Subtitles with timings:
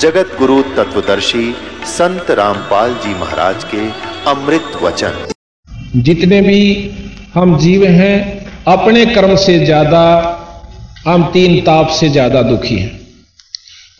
[0.00, 1.44] जगत गुरु तत्वदर्शी
[1.88, 3.78] संत रामपाल जी महाराज के
[4.30, 5.14] अमृत वचन।
[5.98, 6.60] जितने भी
[7.34, 8.18] हम जीव हैं,
[8.66, 10.02] अपने कर्म से ज़्यादा,
[11.06, 12.90] हम तीन ताप से ज़्यादा दुखी हैं।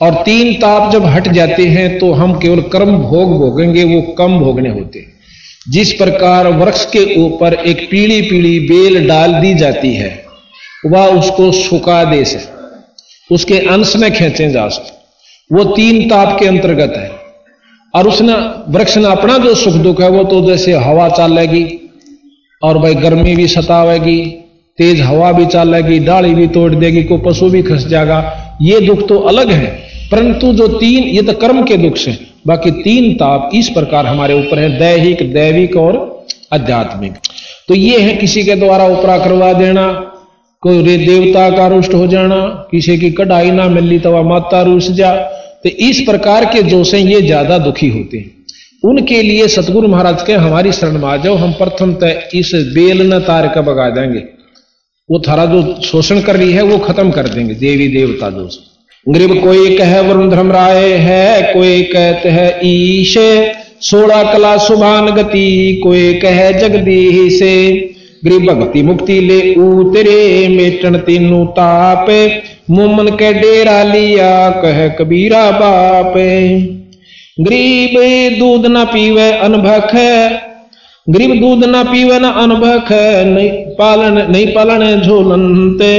[0.01, 4.39] और तीन ताप जब हट जाते हैं तो हम केवल कर्म भोग भोगेंगे, वो कम
[4.41, 5.13] भोगने होते हैं।
[5.69, 10.13] जिस प्रकार वृक्ष के ऊपर एक पीली पीली बेल डाल दी जाती है,
[10.87, 12.47] वह उसको सुखा दे से
[13.31, 14.97] उसके अंश में खेचे जा सकते
[15.53, 17.11] वो तीन ताप के अंतर्गत है।
[17.95, 18.33] और उसने
[18.73, 21.91] वृक्ष ने अपना जो सुख दुख है, वो तो जैसे हवा चालेगी,
[22.63, 24.45] और भाई गर्मी भी सतावेगी,
[24.79, 29.09] तेज हवा भी चालेगी, डाली भी तोड़ देगी, कोई पशु भी खस जाएगा, ये दुख
[29.09, 33.51] तो अलग है। परंतु जो तीन, ये तो कर्म के दुख से। बाकी तीन ताप
[33.55, 37.13] इस प्रकार हमारे ऊपर है, दैहिक, दैविक और आध्यात्मिक।
[37.69, 39.93] तो ये है किसी के द्वारा उपरा करवा देना,
[40.61, 44.91] कोई देवता का रुष्ट हो जाना, किसी की कढ़ाई ना मिली तो वह माता रुस
[44.91, 45.31] जा।
[45.65, 48.37] तो इस प्रकार के जो से ये ज़्यादा दुखी होते हैं।
[48.85, 53.03] उनके लिए सतगुरु महाराज के हमारी शरण में आ जाओ, हम प्रथम तय इस बेल
[53.13, 54.19] न तार का बगा देंगे।
[55.09, 58.49] वो थारा जो शोषण कर रही है, वो खत्म कर देंगे, देवी देवता जो
[59.07, 63.15] गरीब कोई कह, वरुण धर्म राय है, कोई कहते है, ईश
[63.81, 67.39] सोड़ा कला सुभान गति, कोई कह, जगदीश
[68.23, 72.07] गरीब भक्ति मुक्ति ले उतरे मेटन तीनू ताप,
[72.71, 74.31] मोमन के डेरा लिया
[74.63, 76.15] कह कबीरा बाप।
[77.41, 79.95] गरीब दूध ना पीवे अनभख,
[81.07, 82.93] गरीब दूध ना पीवे न अनभख,
[83.27, 85.95] नहीं पालन नहीं पालन झोलनते,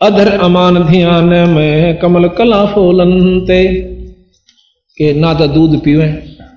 [0.00, 3.64] अधर अमान ध्यान में कमल कला फोलनते।
[4.98, 6.12] के ना तो दूध पीवे,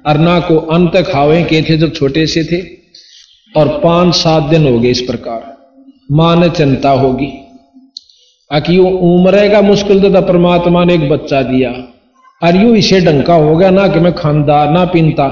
[0.08, 2.62] और ना को अंत खावे, के थे जब छोटे से थे।
[3.56, 5.42] और पाँच सात दिन हो गए इस प्रकार।
[6.12, 7.32] माँ ने चिंता होगी।
[8.52, 11.72] आकि यू उमरेगा मुश्किल तो परमात्मा ने एक बच्चा दिया।
[12.42, 15.28] और यू इसे डंका हो गया ना कि मैं खानदार ना पीनता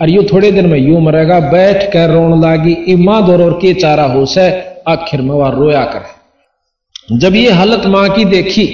[0.00, 3.74] और यू थोड़े दिन में यू मरेगा, बैठ कर रोन लागी इमा दौर और के
[3.74, 4.50] चारा हो से?
[4.88, 8.66] आखिर में वह रोया करे। जब ये हालत माँ की देखी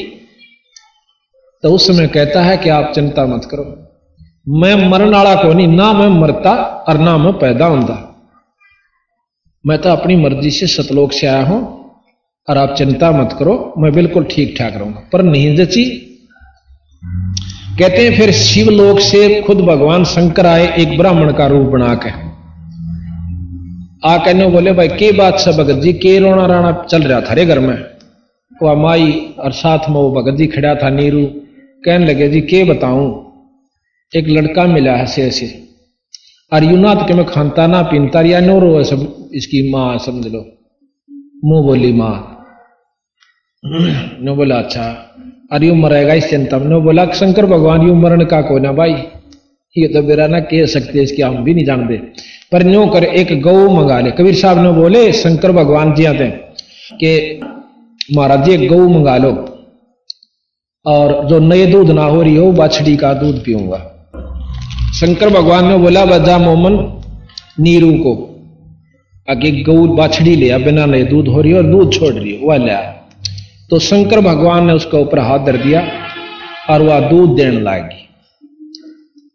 [1.65, 3.65] तो उस समय कहता है कि आप चिंता मत करो।
[4.49, 6.53] मैं मरण वाला को नहीं, ना मैं मरता
[6.89, 7.95] और ना मैं पैदा होता
[9.67, 11.91] मैं तो अपनी मर्ज़ी से सतलोक से आया हूँ,
[12.49, 15.85] और आप चिंता मत करो, मैं बिल्कुल ठीक ठाक रहूँगा। पर नहीं जची
[17.79, 22.11] कहते हैं, फिर शिवलोक से खुद भगवान शंकर आए, एक ब्राह्मण का रूप बना के।
[24.09, 25.93] आ कहने बोले, भाई, के बात से भगत जी?
[25.93, 27.85] के रोना राणा चल रहा था रे घर में?
[28.63, 31.27] वो माई और साथ में वो भगत जी खड़ा था नीरू।
[31.85, 33.33] कहने लगे, जी, के बताऊँ?
[34.17, 35.66] एक लड़का मिला है से ऐसे
[36.53, 40.45] और यूनाथ के मैं खानता ना पीनता या नो रो सब, इसकी माँ समझ लो।
[41.45, 42.33] मुँह बोली माँ।
[44.21, 45.13] नो बोला अच्छा
[45.53, 48.93] अरे यू मरेगा इस चिंता में। बोला, शंकर भगवान, यू मरण का को ना भाई?
[49.79, 51.97] ये तो बेरा ना कह सकते, इसकी हम भी नहीं जानते।
[52.53, 56.29] पर न्यो कर एक गौ मंगा ले। कबीर साहब ने बोले, शंकर भगवान जी आते
[56.93, 57.41] कि
[58.17, 59.31] महाराज जी, एक गौ मंगा लो।
[60.87, 63.96] और जो नए दूध ना हो रही हो, बाछड़ी का दूध पीऊँगा।
[64.97, 66.75] शंकर भगवान ने बोला बजा मोमन
[67.61, 68.13] नीरू को,
[69.29, 72.79] आगे गौ बाछड़ी लिया बिना नए दूध हो रही और दूध छोड़ रही वह लिया
[73.71, 75.83] तो शंकर भगवान ने उसके ऊपर हाथ धर दिया
[76.71, 78.03] और वह दूध देने लगी।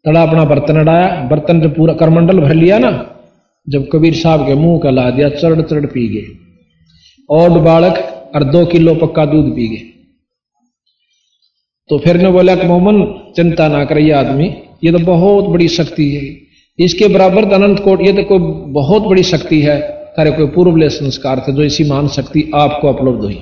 [0.05, 2.91] तड़ा अपना बर्तन अड़ाया, बर्तन जब पूरा करमंडल भर लिया ना,
[3.69, 6.25] जब कबीर साहब के मुँह का ला दिया चढ़ चढ़ पी गए।
[7.29, 9.85] और बालक और दो किलो पक्का दूध पी गए।
[11.89, 16.09] तो फिर ने बोला कि, मोमन, चिंता ना करिए आदमी ये तो बहुत बड़ी शक्ति
[16.11, 18.39] है। इसके बराबर अनंत कोट, ये तो कोई
[18.73, 19.79] बहुत बड़ी शक्ति है।
[20.17, 23.39] तारे कोई पूर्व संस्कार थे, जो इसी मान शक्ति आपको उपलब्ध हुई।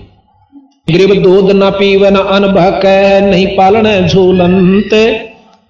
[0.88, 2.86] गरीब दूध न पीवन अनभक
[3.24, 4.94] नहीं पालन झूलंत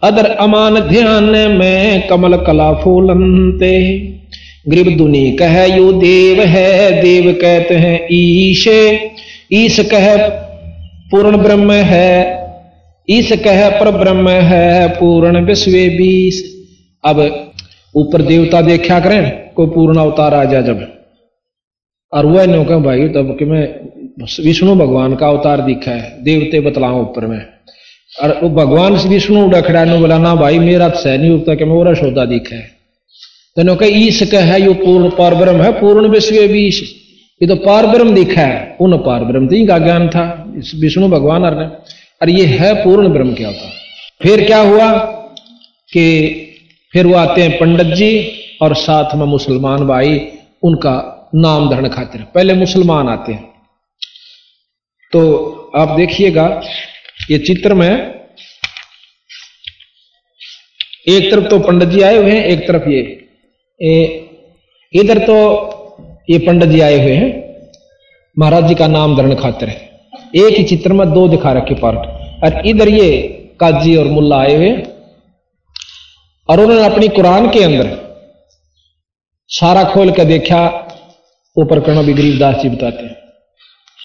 [0.03, 3.75] अदर अमान ध्यान में कमल कला फूलंते
[4.67, 8.67] गरीब दुनी कह, यू देव है, देव कहते हैं ईश।
[9.53, 10.17] ईश कह,
[11.11, 12.38] पूर्ण ब्रह्म है
[13.09, 16.43] ईश कह पर ब्रह्म है पूर्ण विश्व बीस।
[17.05, 17.51] अब
[17.95, 20.87] ऊपर देवता देखा करें, कोई पूर्ण अवतार आ जा जब।
[22.13, 23.63] और वह नो कह, भाई, तब कि मैं
[24.45, 27.45] विष्णु भगवान का अवतार दिखा है, देवते बतलाओ ऊपर में।
[28.23, 31.65] और भगवान विष्णु उड़ा खड़ा ने बोला, ना भाई, मेरा तो सह नहीं उठता कि
[31.65, 32.71] मोरा सौदा दिखा है।
[33.55, 36.81] तेनो कह ईश कह है यो पूर्ण पार ब्रह्म है, पूर्ण विश्व बीस।
[37.41, 41.43] ये तो पार ब्रह्म दिखा है, उन पार ब्रह्म तो का ज्ञान था विष्णु भगवान
[41.43, 41.83] और
[42.21, 43.69] और ये है पूर्ण ब्रह्म क्या होता
[44.21, 44.91] फिर क्या हुआ
[45.89, 46.05] कि
[46.93, 48.11] फिर वो आते हैं पंडित जी
[48.61, 50.17] और साथ में मुसलमान भाई,
[50.63, 50.93] उनका
[51.35, 53.43] नाम धरण खातिर। पहले मुसलमान आते हैं।
[55.13, 55.21] तो
[55.75, 56.45] आप देखिएगा,
[57.31, 57.91] ये चित्र में
[61.07, 63.01] एक तरफ़ तो पंडित जी आए हुए हैं, एक तरफ़ ये,
[64.93, 65.35] इधर तो
[66.29, 67.29] ये पंडित जी आए हुए हैं।
[68.37, 69.88] महाराज जी का नाम धरण खातिर है।
[70.33, 73.11] एक ही चित्र में दो दिखा रखे पार्ट। और इधर ये
[73.59, 74.71] काजी और मुल्ला आए हुए
[76.49, 77.97] और उन्होंने अपनी कुरान के अंदर
[79.49, 80.65] सारा खोल कर देखा,
[81.57, 83.15] ऊपर करना भी गरीबदास जी बताते हैं।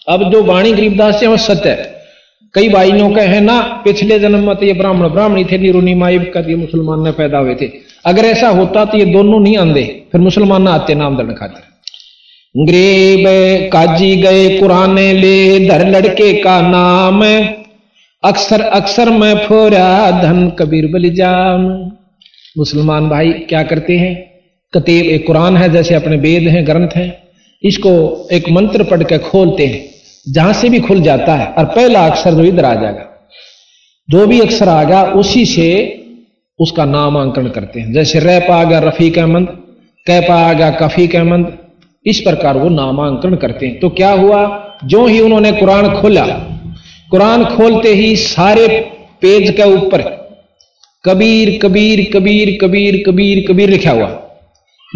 [0.09, 1.93] अब जो वाणी गरीबदास जी वो सत्य है।
[2.55, 6.31] कई भाइयों का है ना, पिछले जन्म में तो ये ब्राह्मण, ब्राह्मणी थे, निरुनी माइब
[6.35, 7.71] का ये मुसलमान ने पैदा हुए थे।
[8.07, 11.74] अगर ऐसा होता तो ये दोनों नहीं आंदे, फिर मुसलमान ना आते, नाम दंड खाते
[12.57, 13.25] ग्रेब
[13.73, 17.25] काजी गए कुराने ले, धर लड़के का नाम।
[18.25, 21.61] अक्सर अक्सर मैं फोरा धन कबीर बलिजाम
[22.59, 24.31] मुसलमान भाई, क्या करते हैं?
[24.75, 27.23] कतीब एक कुरान है, जैसे अपने वेद हैं, ग्रंथ हैं।
[27.63, 29.85] इसको एक मंत्र पढ़ के खोलते हैं।
[30.33, 33.29] जहाँ से भी खुल जाता है, और पहला अक्षर जो इधर आ जाएगा।
[34.11, 36.01] जो भी अक्षर आ गया उसी से
[36.61, 39.49] उसका नामांकन करते हैं। जैसे रैप आ गया, रफीक अहमद।
[40.07, 41.64] कैपा आ गया, कफीक अहमद।
[42.07, 44.61] इस प्रकार वो नामांकन करते हैं। तो क्या हुआ?
[44.85, 46.27] जो ही उन्होंने कुरान खोला,
[47.11, 48.69] कुरान खोलते ही सारे
[49.23, 50.03] पेज के ऊपर
[51.05, 54.23] कबीर कबीर कबीर कबीर कबीर कबीर लिखा हुआ।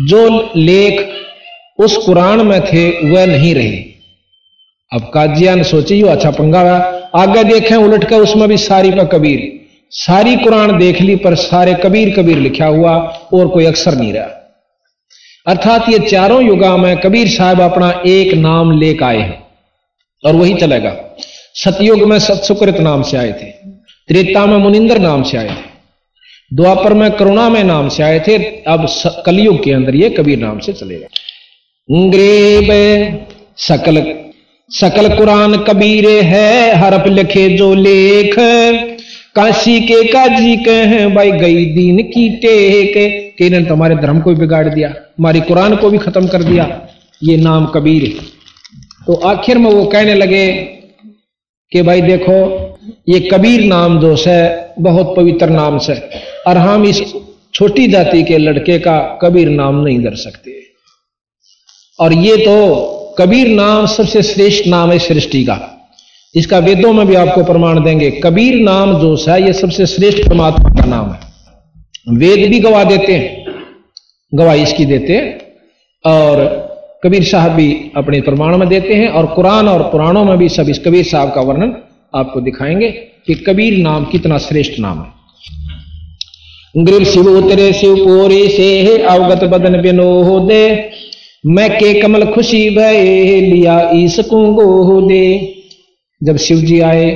[0.01, 1.09] जो लेख
[1.79, 3.77] उस कुरान में थे, वह नहीं रहे।
[4.93, 6.79] अब काजिया ने सोची अच्छा पंगा हुआ।
[7.15, 9.61] आगे देखें, उलट कर उसमें भी सारी पर कबीर।
[9.91, 12.97] सारी कुरान देख ली, पर सारे कबीर कबीर लिखा हुआ
[13.35, 14.38] और कोई अक्सर नहीं रहा।
[15.47, 19.43] अर्थात ये चारों युगा में कबीर साहब अपना एक नाम लेकर आए हैं,
[20.25, 20.95] और वही चलेगा।
[21.57, 23.51] सतयुग में सतसुकृत नाम से आए थे,
[24.09, 25.67] त्रेता में मुनिंदर नाम से आए थे,
[26.51, 28.87] द्वापर में करुणा में नाम से आए थे, अब
[29.27, 31.09] कलयुग के अंदर ये कबीर नाम से चलेगा।
[31.89, 32.71] ग्रेब
[33.59, 34.03] सकल
[34.71, 38.35] सकल कुरान कबीरे है हरफ लिखे जो लेख
[39.39, 42.95] काशी के काजी कह, भाई गई दीन की टेक।
[43.39, 46.43] के इन्होंने तो हमारे धर्म को भी बिगाड़ दिया हमारी कुरान को भी खत्म कर
[46.43, 46.89] दिया।
[47.23, 48.21] ये नाम कबीर
[49.07, 50.53] तो आखिर में वो कहने लगे
[51.73, 52.39] कि, भाई देखो,
[53.09, 55.95] ये कबीर नाम जो है, बहुत पवित्र नाम से,
[56.47, 57.03] और हम इस
[57.55, 60.61] छोटी जाति के लड़के का कबीर नाम नहीं कर सकते।
[62.01, 65.78] और ये तो कबीर नाम सबसे श्रेष्ठ नाम है सृष्टि का।
[66.35, 70.71] इसका वेदों में भी आपको प्रमाण देंगे। कबीर नाम जो है, ये सबसे श्रेष्ठ परमात्मा
[70.71, 71.21] का नाम है।
[72.19, 73.45] वेद भी गवाह देते हैं,
[74.35, 75.39] गवाही इसकी देते हैं,
[76.05, 76.69] और
[77.05, 80.69] कबीर साहब भी अपने प्रमाण में देते हैं, और कुरान और पुराणों में भी सब
[80.69, 81.75] इस कबीर साहब का वर्णन
[82.15, 82.91] आपको दिखाएँगे
[83.27, 85.19] कि कबीर नाम कितना श्रेष्ठ नाम है।
[86.85, 90.91] गृह शिव उतरे, शिव पोरे से अवगत बदन बिनो दे।
[91.47, 95.58] मैं के कमल खुशी भय, लिया ईस को दे।
[96.21, 97.07] जब शिव जी आए,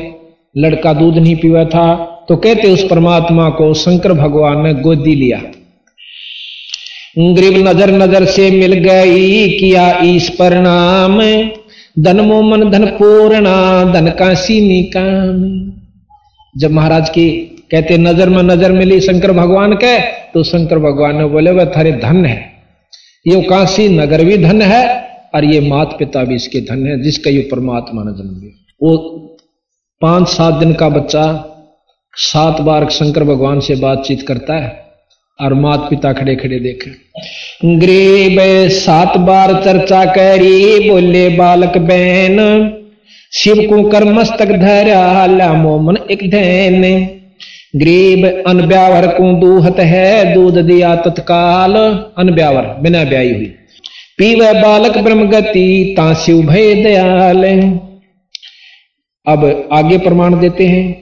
[0.54, 1.94] लड़का दूध नहीं पीवा था
[2.28, 5.38] तो कहते उस परमात्मा को, शंकर भगवान ने गोदी लिया।
[7.34, 11.20] ग्रीब नज़र नज़र से मिल गई किया ईस परिणाम।
[11.96, 13.56] धन मोमन धन पूर्णा,
[13.92, 15.42] धन काशी निकाम।
[16.54, 17.30] जब महाराज की
[17.70, 19.98] कहते, नज़र में नज़र मिली शंकर भगवान के
[20.32, 22.40] तो शंकर भगवान ने बोले, वह थारे धन है।
[23.26, 24.82] ये काशी नगर भी धन है
[25.34, 28.96] और ये मात पिता भी इसके धन है, जिसका ये परमात्मा ने जन्म दिया वो
[30.00, 31.48] पाँच सात दिन का बच्चा
[32.14, 34.82] सात बार शंकर भगवान से बातचीत करता है
[35.40, 36.90] और मात पिता खड़े खड़े देखे
[37.76, 38.36] गरीब
[38.68, 42.38] सात बार चर्चा करी, बोले, बालक बहन,
[43.32, 47.08] शिव को कर मस्तक धरा मोमन एक धैन।
[47.76, 51.74] ग्रीब अनब्यावर को दूहत है, दूध दिया तत्काल,
[52.18, 53.52] अनब्यावर, बिना ब्याई हुई।
[54.18, 57.44] पीव बालक ब्रह्म गति ताशिव भय दयाल।
[59.26, 60.92] अब आगे प्रमाण देते हैं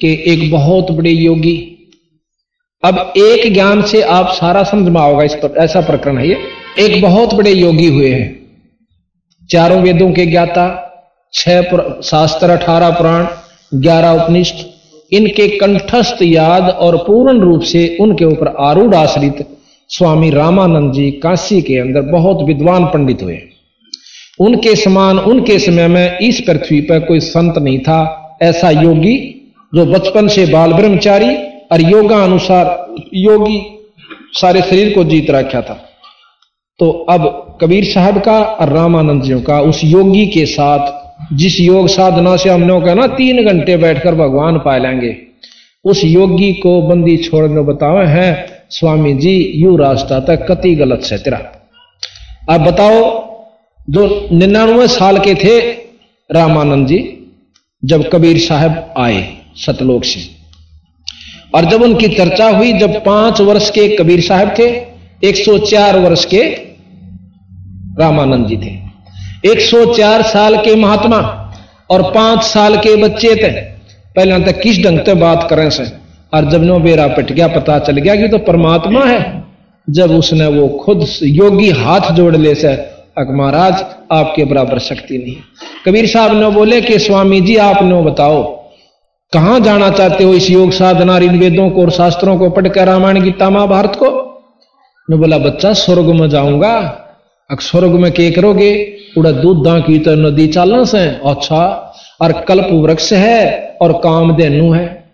[0.00, 1.76] कि एक बहुत बड़े योगी।
[2.84, 6.36] अब एक ज्ञान से आप सारा समझ में आओगे इस पर, ऐसा प्रकरण है ये।
[6.78, 8.40] एक बहुत बड़े योगी हुए हैं।
[9.50, 10.66] चारों वेदों के ज्ञाता,
[11.32, 11.62] छह
[12.00, 13.26] शास्त्र, अठारह पुराण,
[13.74, 14.54] ग्यारह उपनिष्ठ,
[15.12, 19.46] इनके कंठस्थ याद और पूर्ण रूप से उनके ऊपर आरूढ़ आश्रित
[19.88, 23.42] स्वामी रामानंद जी काशी के अंदर बहुत विद्वान पंडित हुए।
[24.40, 29.16] उनके समान, उनके समय में इस पृथ्वी पर कोई संत नहीं था। ऐसा योगी,
[29.74, 31.34] जो बचपन से बाल ब्रह्मचारी
[31.72, 33.60] और योगा अनुसार योगी
[34.32, 35.74] सारे शरीर को जीत रखा था।
[36.78, 40.92] तो अब कबीर साहब का और रामानंद जी का, उस योगी के साथ,
[41.34, 45.16] जिस योग साधना से हम लोग ना, तीन घंटे बैठकर भगवान पा लेंगे,
[45.84, 51.18] उस योगी को बंदी छोड़ने बतावे हैं, स्वामी जी, यू रास्ता तक कति गलत से
[51.18, 51.40] तेरा।
[52.50, 53.29] अब बताओ
[53.90, 55.70] जो निन्यानवे साल के थे
[56.32, 57.26] रामानंद जी,
[57.84, 60.20] जब कबीर साहब आए सतलोक से।
[61.54, 64.86] और जब उनकी चर्चा हुई, जब पाँच वर्ष के कबीर साहब थे
[65.24, 66.42] 104 वर्ष के
[68.00, 68.78] रामानंद जी थे।
[69.50, 71.52] 104 साल के महात्मा
[71.90, 73.60] और पाँच साल के बच्चे थे।
[74.16, 75.84] पहले तक किस ढंग से बात करें से?
[76.34, 79.44] और जब नो बेरा पट गया पता चल गया कि तो परमात्मा है।
[79.90, 85.36] जब उसने वो खुद योगी हाथ जोड़ ले से महाराज, आपके बराबर शक्ति नहीं।
[85.86, 88.42] कबीर साहब ने बोले कि, स्वामी जी, आप नो बताओ।
[89.32, 93.22] कहाँ जाना चाहते हो इस योग साधना इन वेदों को और शास्त्रों को पढ़कर रामायण
[93.22, 94.26] गीता, महाभारत को?
[95.10, 96.96] ने बोला, बच्चा, स्वर्ग में जाऊँगा।
[97.52, 98.96] स्वर्ग में के करोगे?
[99.18, 104.36] उड़ा दूध दा की तो नदी चालन से। अच्छा और कल्प वृक्ष है और काम
[104.36, 105.12] देनु है।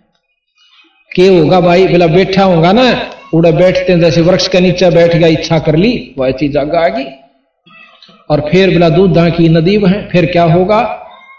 [1.17, 1.89] के होगा भाई?
[1.89, 3.11] बोला बैठा होगा ना?
[3.35, 6.89] उड़ा बैठते जैसे वृक्ष के नीचे बैठ गया, इच्छा कर ली। वह चीज़ आगे आ
[6.89, 7.05] गई
[8.31, 10.81] और फिर बोला, दूध की नदी वह फिर क्या होगा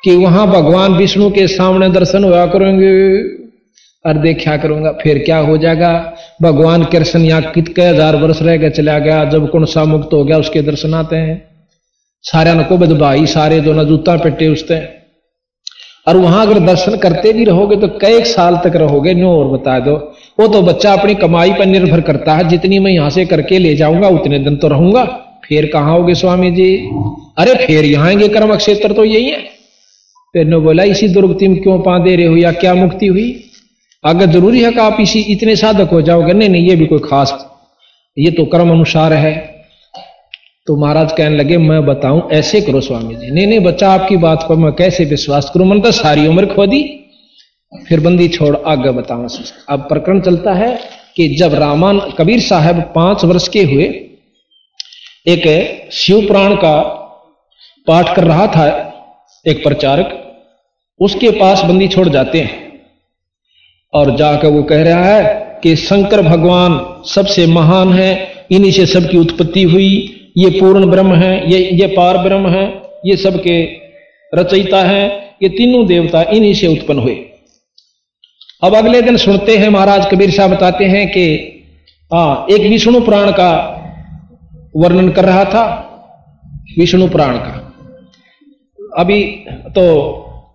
[0.04, 2.96] कि वहाँ भगवान विष्णु के सामने दर्शन हुआ करेंगे।
[4.06, 4.92] और देखा करूँगा?
[4.94, 5.90] फिर क्या हो जाएगा?
[6.42, 10.24] भगवान कृष्ण यहाँ कितने हज़ार वर्ष रह गए, चला गया। जब कौन सा मुक्त हो
[10.24, 11.42] गया, उसके दर्शन आते हैं।
[12.26, 14.96] सारे को भाई, सारे जो न जूता पेटे उसते। हैं
[16.08, 19.80] और वहाँ अगर दर्शन करते भी रहोगे तो कई साल तक रहोगे। नो और बता
[19.80, 19.96] दो,
[20.40, 23.76] वो तो बच्चा अपनी कमाई पर निर्भर करता है। जितनी मैं यहाँ से करके ले
[23.76, 25.04] जाऊँगा, उतने दिन तो रहूँगा।
[25.50, 26.76] फिर कहाँ होगे स्वामी जी?
[27.38, 29.40] अरे फिर यहाँ आएँगे कर्म क्षेत्र तो यही है।
[30.34, 33.44] फिर ने बोला, इसी दुर्गति में क्यों पा दे रहे हो या क्या मुक्ति हुई?
[34.04, 37.00] अगर ज़रूरी है कि आप इसी, इतने साधक हो जाओगे। नहीं नहीं, ये भी कोई
[37.00, 37.34] खास,
[38.18, 39.36] ये तो कर्म अनुसार है।
[40.68, 44.46] तो महाराज कहने लगे, मैं बताऊँ, ऐसे करो स्वामी जी। नहीं नहीं, बच्चा, आपकी बात
[44.50, 45.68] पर मैं कैसे विश्वास करूँ?
[45.68, 46.84] मन तो सारी उम्र खो दी।
[47.74, 49.28] फिर बंदी छोड़, आगे बताऊँ,
[49.70, 50.78] अब प्रकरण चलता है
[51.16, 53.88] कि जब रामान कबीर साहब पाँच वर्ष के हुए
[55.28, 56.80] एक शिव पुराण का
[57.88, 58.66] पाठ कर रहा था
[59.46, 60.14] एक प्रचारक,
[61.00, 62.82] उसके पास बंदी छोड़ जाते हैं।
[63.94, 68.12] और जाकर वो कह रहा है कि शंकर भगवान सबसे महान है,
[68.52, 69.92] इन्हीं से सबकी उत्पत्ति हुई,
[70.38, 72.66] ये पूर्ण ब्रह्म है, ये ये पार ब्रह्म है,
[73.06, 73.64] ये सबके
[74.34, 75.06] रचयिता है,
[75.44, 77.16] ये तीनों देवता इन्हीं से उत्पन्न हुए।
[78.64, 81.26] अब अगले दिन सुनते हैं महाराज कबीर साहब बताते हैं कि
[82.12, 83.77] हाँ एक विष्णु पुराण का
[84.78, 85.64] वर्णन कर रहा था
[86.80, 87.64] विष्णु पुराण का।
[88.98, 89.24] अभी
[89.76, 89.84] तो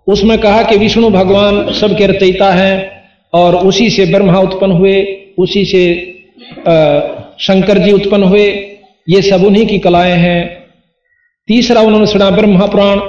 [0.06, 2.74] उसमें कहा कि विष्णु भगवान सबके रचयिता हैं
[3.32, 5.02] और उसी से ब्रह्मा उत्पन्न हुए,
[5.38, 5.82] उसी से
[7.38, 8.46] शंकर जी उत्पन्न हुए,
[9.08, 10.40] ये सब उन्हीं की कलाएँ हैं।
[11.48, 13.00] तीसरा उन्होंने सुना ब्रह्मा पुराण।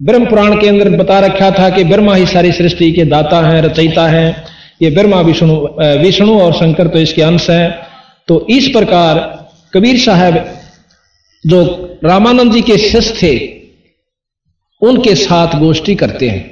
[0.00, 3.60] ब्रह्म पुराण के अंदर बता रखा था कि ब्रह्मा ही सारी सृष्टि के दाता हैं,
[3.62, 4.44] रचयिता हैं।
[4.82, 5.56] ये ब्रह्मा, विष्णु
[6.02, 7.76] विष्णु और शंकर तो इसके अंश हैं।
[8.28, 9.39] तो इस प्रकार
[9.72, 10.44] कबीर साहब
[11.44, 11.58] जो
[12.04, 13.34] रामानंद जी के शिष्य थे,
[14.82, 16.42] उनके साथ गोष्ठी करते हैं।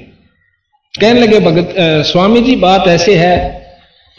[0.95, 1.75] कहने लगे, भगत
[2.07, 3.37] स्वामी जी, बात ऐसे है,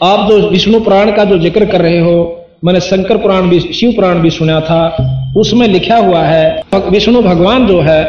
[0.00, 3.92] आप जो विष्णु पुराण का जो ज़िक्र कर रहे हो, मैंने शंकर पुराण भी, शिव
[3.92, 8.02] पुराण भी सुना था, उसमें लिखा हुआ है विष्णु भगवान जो है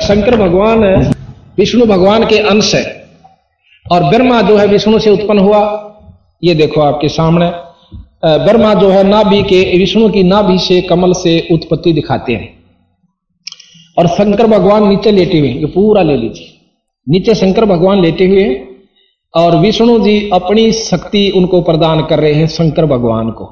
[0.00, 0.84] शंकर भगवान,
[1.58, 2.84] विष्णु भगवान के अंश है,
[3.86, 5.60] और ब्रह्मा जो है विष्णु से उत्पन्न हुआ।
[6.42, 7.50] ये देखो आपके सामने।
[8.22, 12.48] ब्रह्मा जो है नाभि के विष्णु की नाभि से कमल से उत्पत्ति दिखाते हैं।
[13.98, 16.46] और शंकर भगवान नीचे लेटे हुए ये पूरा ले लीजिए।
[17.06, 18.66] नीचे शंकर भगवान लेटे हुए हैं
[19.34, 23.44] और विष्णु जी अपनी शक्ति उनको प्रदान कर रहे हैं शंकर भगवान को।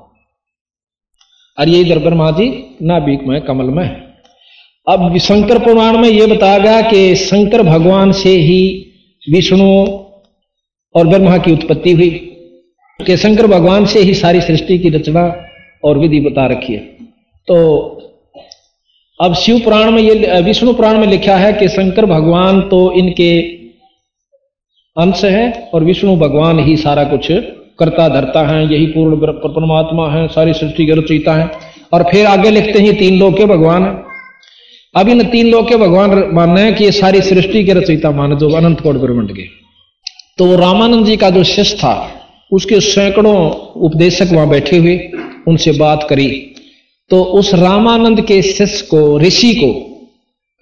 [1.59, 2.49] और ये इधर ब्रह्मा जी
[2.83, 3.89] नाभिक में कमल में
[4.87, 8.63] अब शंकर पुराण में यह बताया गया कि शंकर भगवान से ही
[9.31, 9.69] विष्णु
[10.95, 12.27] और ब्रह्मा की उत्पत्ति हुई।
[13.07, 15.23] कि शंकर भगवान से ही सारी सृष्टि की रचना
[15.85, 16.81] और विधि बता रखी है।
[17.49, 17.57] तो
[19.21, 23.41] अब शिव पुराण में ये, विष्णु पुराण में लिखा है कि शंकर भगवान तो इनके
[24.97, 27.27] अंश है और विष्णु भगवान ही सारा कुछ
[27.79, 31.51] करता धरता है, यही पूर्ण परमात्मा है, सारी सृष्टि के रचयिता है।
[31.93, 33.93] और फिर आगे लिखते हैं तीन लोग के भगवान है।
[34.95, 38.37] अब इन तीन लोग के भगवान मानना है कि ये सारी सृष्टि के रचयिता माने
[38.37, 39.43] जो अनंत कोट ब्रह्मंड के।
[40.39, 41.95] तो रामानंद जी का जो शिष्य था
[42.53, 44.97] उसके सैकड़ों उपदेशक वहाँ बैठे हुए,
[45.49, 46.29] उनसे बात करी।
[47.11, 49.71] तो उस रामानंद के शिष्य को, ऋषि को,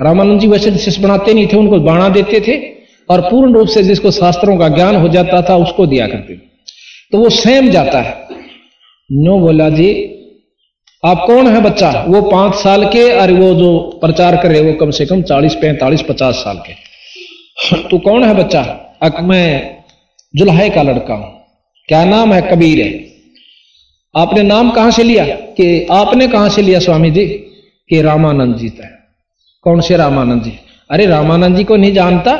[0.00, 2.57] रामानंद जी वैसे शिष्य बनाते नहीं थे, उनको बाणा देते थे
[3.09, 6.37] और पूर्ण रूप से जिसको शास्त्रों का ज्ञान हो जाता था, उसको दिया करते
[7.12, 8.28] तो वो सहम जाता है।
[9.11, 9.90] नो बोला जी,
[11.02, 11.90] आप कौन है बच्चा?
[12.09, 16.02] वो पाँच साल के और वो जो प्रचार करे वो कम से कम चालीस, पैंतालीस,
[16.02, 16.73] पचास साल के।
[17.83, 18.62] तो कौन है बच्चा?
[19.02, 19.76] अक मैं
[20.35, 21.38] जुल्हे का लड़का हूँ।
[21.88, 22.90] क्या नाम है कबीर है?
[24.14, 25.25] आपने नाम कहाँ से लिया?
[25.25, 27.26] कि आपने कहाँ से लिया स्वामी जी
[27.90, 28.88] कि रामानंद जी था
[29.64, 30.52] कौन से रामानंद जी?
[30.90, 32.35] अरे रामानंद जी को नहीं जानता।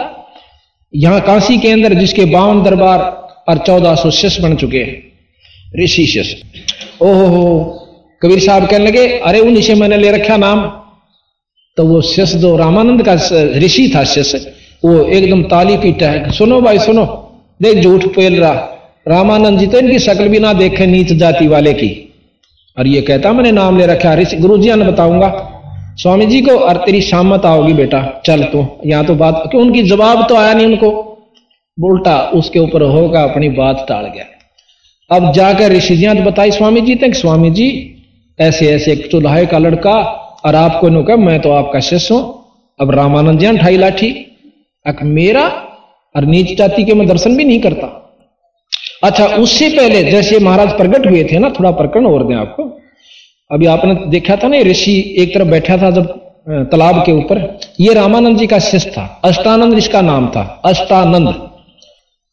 [0.93, 3.01] यहाँ काशी के अंदर जिसके बावन दरबार
[3.49, 6.43] और चौदह सौ शिष्य बन चुके हैं, ऋषि शिष्य।
[7.03, 7.45] ओहो
[8.23, 10.61] कबीर साहब कहने लगे, अरे उन्हीं से मैंने ले रखा नाम।
[11.77, 13.15] तो वो शिष्य जो रामानंद का
[13.59, 14.39] ऋषि था शिष्य,
[14.85, 17.05] वो एकदम ताली पीटा है। सुनो भाई, सुनो।
[17.63, 18.75] देख, झूठ पेल रहा।
[19.09, 21.91] रामानंद जी तो इनकी शक्ल भी ना देखे नीच जाति वाले की।
[22.77, 25.29] और ये कहता, मैंने नाम ले रखा ऋषि गुरु जी ने बताऊँगा।
[25.99, 29.83] स्वामी जी को और तेरी शामत आओगी बेटा, चल तू। यहाँ तो बात, क्यों उनकी
[29.83, 30.91] जवाब तो आया नहीं उनको?
[31.79, 34.25] उल्टा उसके ऊपर होगा, अपनी बात टाल गया।
[35.11, 37.69] अब जाकर ऋषि जी तो बताई स्वामी जी तक स्वामी जी
[38.39, 39.95] ऐसे ऐसे एक चुल्हाए का लड़का,
[40.47, 42.35] और आपको नो मैं तो आपका शिष्य हूँ।
[42.79, 44.11] अब रामानंद जी ठाई लाठी।
[44.87, 45.47] अक मेरा
[46.15, 47.87] और नीच जाति के मैं दर्शन भी नहीं करता।
[49.03, 52.63] अच्छा उससे पहले जैसे महाराज प्रकट हुए थे ना थोड़ा प्रकरण और दें आपको।
[53.51, 56.07] अभी आपने देखा था ना ऋषि एक तरफ़ बैठा था जब
[56.73, 57.39] तालाब के ऊपर।
[57.81, 61.35] ये रामानंद जी का शिष्य था अष्टानंद इसका नाम था अष्टानंद।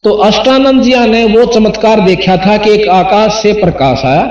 [0.03, 4.23] तो अष्टानंद जी ने वो चमत्कार देखा था कि एक आकाश से प्रकाश आया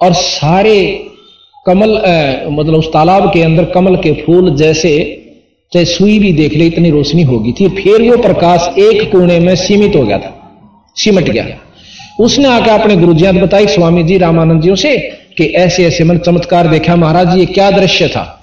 [0.00, 0.76] और सारे
[1.66, 4.92] कमल आ, मतलब उस तालाब के अंदर कमल के फूल जैसे
[5.72, 9.54] चाहे सुई भी देख ले इतनी रोशनी होगी थी। फिर वो प्रकाश एक कोने में
[9.56, 10.43] सीमित हो गया था।
[10.96, 11.58] सिमट गया।
[12.20, 14.98] उसने आकर अपने गुरु जी बताई, स्वामी जी रामानंद जियों से
[15.38, 18.40] कि ऐसे ऐसे मन चमत्कार देखा। महाराज जी, ये क्या दृश्य था?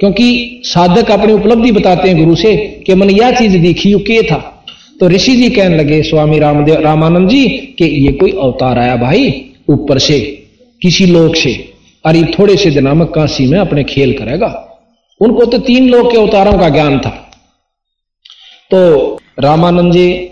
[0.00, 4.64] क्योंकि साधक अपनी उपलब्धि बताते हैं गुरु से कि मन यह चीज़ देखी के था?
[5.00, 9.44] तो ऋषि जी कहने लगे, स्वामी रामदेव, रामानंद जी, कि ये कोई अवतार आया भाई
[9.68, 10.20] ऊपर से,
[10.82, 11.72] किसी लोक से।
[12.06, 14.78] अरे थोड़े से दिनों में काशी में अपने खेल करेगा।
[15.20, 17.30] उनको तो तीन लोग के अवतारों का ज्ञान था।
[18.70, 19.06] तो
[19.40, 20.29] रामानंद जी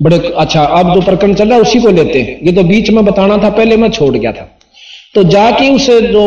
[0.00, 2.90] बड़े अच्छा अब जो प्रकरण चल रहा है उसी को लेते हैं। ये तो बीच
[2.90, 4.48] में बताना था, पहले मैं छोड़ गया था।
[5.14, 6.24] तो जाके उस जो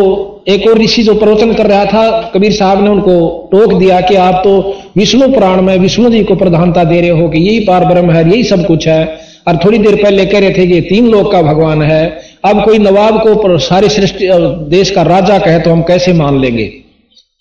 [0.47, 4.15] एक और ऋषि जो प्रवचन कर रहा था, कबीर साहब ने उनको टोक दिया कि
[4.15, 4.53] आप तो
[4.97, 8.29] विष्णु पुराण में विष्णु जी को प्रधानता दे रहे हो कि यही पार ब्रह्म है
[8.29, 9.03] यही सब कुछ है।
[9.47, 12.77] और थोड़ी देर पहले कह रहे थे कि तीन लोग का भगवान है। अब कोई
[12.77, 14.27] नवाब को सारी सृष्टि
[14.69, 16.71] देश का राजा कहे तो हम कैसे मान लेंगे?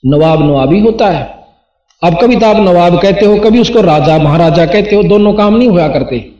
[0.05, 1.38] नवाब नवाबी होता है।
[2.03, 5.57] अब कभी तो आप नवाब कहते हो, कभी उसको राजा, महाराजा कहते हो, दोनों काम
[5.57, 6.31] नहीं हुआ करते।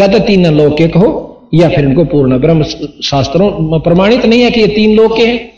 [0.00, 2.62] या तो तीन लोक के कहो, या फिर इनको पूर्ण ब्रह्म
[3.04, 5.52] शास्त्रों प्रमाणित नहीं है कि ये तीन लोक के हैं।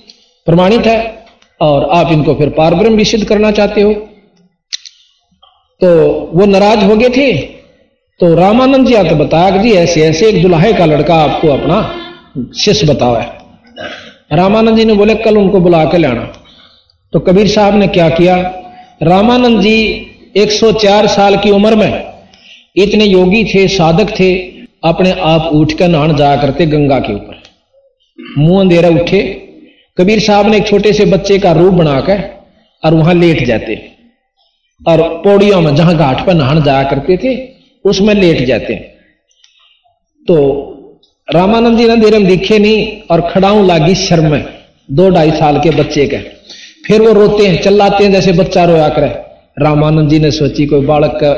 [0.47, 1.25] प्रमाणित है,
[1.61, 3.93] और आप इनको फिर पार ब्रह्म भी सिद्ध करना चाहते हो।
[5.81, 7.33] तो वो नाराज़ हो गए थे।
[8.21, 11.95] तो रामानंद जी आकर बताया कि जी, ऐसे ऐसे एक दुल्हे का लड़का आपको अपना
[12.59, 13.29] शिष्य बताओ है।
[14.33, 16.33] रामानंद जी ने बोले, कल उनको बुला के लाना।
[17.13, 18.62] तो कबीर साहब ने क्या किया?
[19.03, 22.13] रामानंद जी 104 साल की उम्र में
[22.77, 24.35] इतने योगी थे, साधक थे,
[24.85, 27.43] अपने आप उठ कर नहान जाया करते गंगा के ऊपर।
[28.39, 29.23] मुँह अंधेरा उठे,
[29.99, 32.23] कबीर साहब ने एक छोटे से बच्चे का रूप बनाकर
[32.85, 33.91] और वहाँ लेट जाते।
[34.89, 37.49] और पौड़ियों में जहाँ घाट पर नहान जाया करते थे,
[37.85, 38.75] उसमें लेट जाते।
[40.29, 40.37] तो
[41.35, 44.45] रामानंद जी ने देर दिखे नहीं और खड़ाऊ लागी शर्म में,
[44.91, 46.19] दो ढाई साल के बच्चे का।
[46.87, 49.09] फिर वो रोते हैं, चिल्लाते हैं, जैसे बच्चा रोया करे।
[49.59, 51.33] रामानंद जी ने सोची, कोई बालक का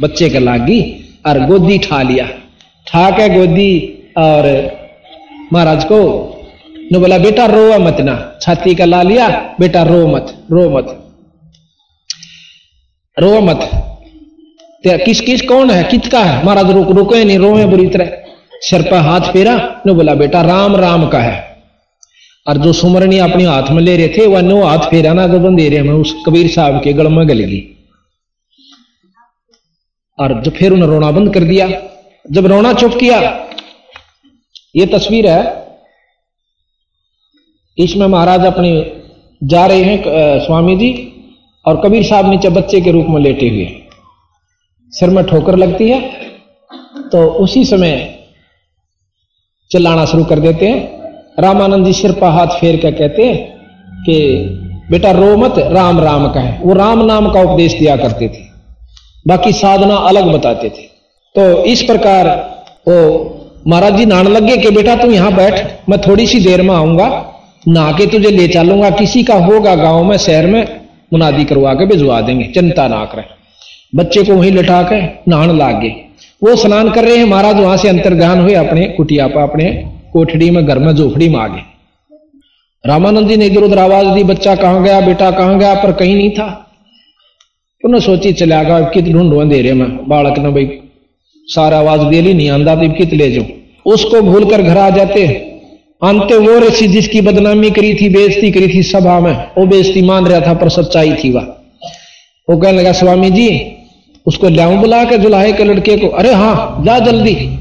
[0.00, 0.80] बच्चे के लागी
[1.26, 2.26] और गोदी ठा लिया।
[2.86, 3.72] ठा के गोदी
[4.18, 4.46] और
[5.52, 6.00] महाराज को
[6.92, 9.28] ने बोला, बेटा, रो मत ना। छाती का ला लिया,
[9.60, 10.94] बेटा, रो मत रो मत
[13.16, 13.70] रो मत।
[14.84, 15.82] किस किस, कौन है?
[15.84, 16.44] किसका है?
[16.44, 18.10] महाराज रुक, रुके नहीं, रोए बुरी तरह।
[18.60, 21.47] सिर पर हाथ फेरा, ने बोला, बेटा, राम राम का है।
[22.48, 25.54] और जो सुमरनी अपने हाथ में ले रहे थे, वह नो हाथ फेरा ना जब
[25.56, 27.60] दे रहे उस कबीर साहब के गल में गल गई।
[30.18, 31.68] और जब फिर उन्हें रोना बंद कर दिया।
[32.26, 33.18] जब रोना चुप किया,
[34.76, 35.42] ये तस्वीर है,
[37.78, 38.70] इसमें महाराज अपने
[39.42, 40.90] जा रहे हैं स्वामी जी,
[41.64, 43.66] और कबीर साहब नीचे बच्चे के रूप में लेटे हुए
[44.92, 46.00] सिर में ठोकर लगती है
[47.12, 47.96] तो उसी समय
[49.70, 50.97] चिल्लाना शुरू कर देते हैं।
[51.40, 53.36] रामानंद जी सिर पर हाथ फेर कर कहते हैं
[54.02, 54.16] कि,
[54.90, 58.46] बेटा, रो मत, राम राम का है वो राम नाम का उपदेश दिया करते थे।
[59.26, 60.86] बाकी साधना अलग बताते थे।
[61.34, 62.28] तो इस प्रकार
[62.88, 62.98] वो,
[63.68, 67.08] महाराज जी, नान लगे कि बेटा, तू यहाँ बैठ, मैं थोड़ी सी देर में आऊँगा
[67.68, 70.80] नहा के तुझे ले चलूँगा। किसी का होगा गाँव में, शहर में,
[71.12, 73.24] मुनादी करवा के भिजवा देंगे चिंता ना करें
[73.94, 75.94] बच्चे को वहीं लटा के नहान लाग। गए
[76.42, 79.70] वो स्नान कर रहे हैं, महाराज, वहाँ से अंतर्ध्यान हुए अपने कुटिया पर अपने
[80.18, 81.60] कोठड़ी में घर में झोपड़ी में आ गए
[82.86, 85.74] रामानंद जी ने इधर उधर आवाज़ दी, बच्चा कहाँ गया, बेटा कहाँ गया?
[85.74, 86.70] पर कहीं नहीं था।
[87.84, 90.08] उन्हें सोची, चला गया कित ढूंढो अंधेरे में?
[90.08, 90.78] बालक ने, भाई,
[91.46, 93.46] सारा आवाज़ दे ली, नहीं आंदा तो कित ले जाऊँ?
[93.86, 95.26] उसको भूल कर घर आ जाते
[96.02, 100.26] अंत वो ऋषि जिसकी बदनामी करी थी बेजती करी थी सभा में, वो बेइज्जती मान
[100.26, 101.42] रहा था, पर सच्चाई थी वह।
[102.50, 103.72] वो कहने लगा, स्वामी जी,
[104.26, 106.06] उसको लियाऊं बुला के जुलाहे के लड़के को?
[106.06, 107.57] अरे हाँ जा जल्दी।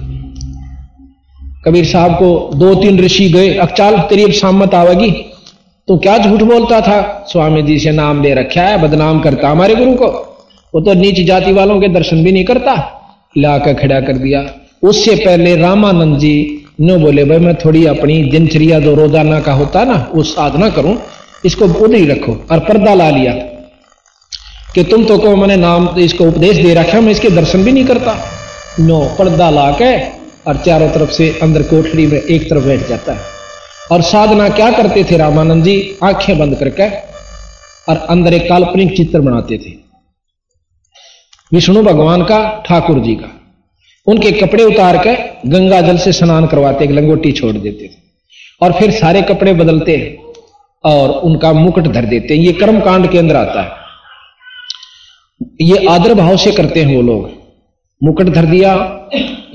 [1.66, 5.10] कबीर साहब को दो तीन ऋषि गए अकचाल तेरी सामत आवेगी।
[5.88, 7.26] तो क्या झूठ बोलता था?
[7.30, 10.08] स्वामी जी से नाम ले रखा है, बदनाम करता हमारे गुरु को।
[10.74, 12.74] वो तो नीच जाति वालों के दर्शन भी नहीं करता।
[13.38, 14.46] लाकर खड़ा कर दिया।
[14.84, 19.84] उससे पहले रामानंद जी नो बोले, भाई, मैं थोड़ी अपनी दिनचर्या जो रोज़ाना का होता
[19.84, 20.98] ना, वो साधना करूँ।
[21.46, 23.32] इसको ही रखो और पर्दा ला लिया
[24.76, 27.86] कि तुम तो कहो, मैंने नाम इसको उपदेश दे रखा मैं इसके दर्शन भी नहीं
[27.86, 28.16] करता।
[28.80, 29.96] नो, पर्दा ला के
[30.48, 33.20] और चारों तरफ़ से अंदर कोठरी में एक तरफ़ बैठ जाता है।
[33.92, 35.96] और साधना क्या करते थे रामानंद जी?
[36.04, 36.90] आँखें बंद करके
[37.92, 39.74] और अंदर एक काल्पनिक चित्र बनाते थे।
[41.54, 43.34] विष्णु भगवान का, ठाकुर जी का।
[44.08, 48.08] उनके कपड़े उतार कर गंगा जल से स्नान करवाते, एक लंगोटी छोड़ देते थे।
[48.62, 50.18] और फिर सारे कपड़े बदलते हैं
[50.84, 53.72] और उनका मुकुट धर देते हैं। ये कर्म कांड के अंदर आता है।
[55.62, 57.37] ये आदर भाव से करते हैं वो लोग।
[58.02, 58.74] मुकुट धर दिया,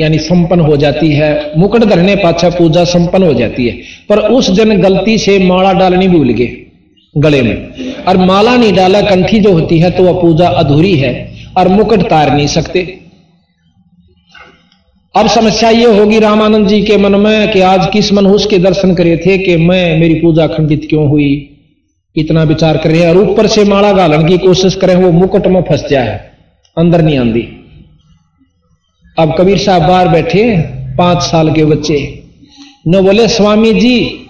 [0.01, 3.77] यानी संपन्न हो जाती है। मुकुट धरने पाछा पूजा संपन्न हो जाती है।
[4.09, 6.57] पर उस जन गलती से माला डालनी भूल गए
[7.15, 11.13] गले में। और माला नहीं डाला, कंठी जो होती है तो वह पूजा अधूरी है
[11.59, 12.81] और मुकुट तार नहीं सकते।
[15.15, 18.95] अब समस्या ये होगी रामानंद जी के मन में कि आज किस मनहूस के दर्शन
[18.95, 21.49] करे थे कि मैं, मेरी पूजा खंडित क्यों हुई?
[22.17, 25.47] इतना विचार कर रहे हैं और ऊपर से माला गालन की कोशिश करें, वो मुकुट
[25.47, 26.21] में फंस जाए,
[26.77, 27.49] अंदर नहीं आंदी।
[29.18, 30.42] अब कबीर साहब बाहर बैठे
[30.98, 31.96] पाँच साल के बच्चे।
[32.88, 34.29] न बोले, स्वामी जी।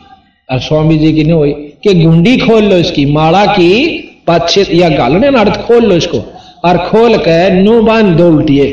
[0.49, 4.89] और स्वामी जी की न हुई, कि गुंडी खोल लो इसकी, माला की पाछे या
[4.89, 6.19] गालने नाड़ खोल लो इसको,
[6.65, 8.67] और खोल के नो बाँध दो उल्टिए।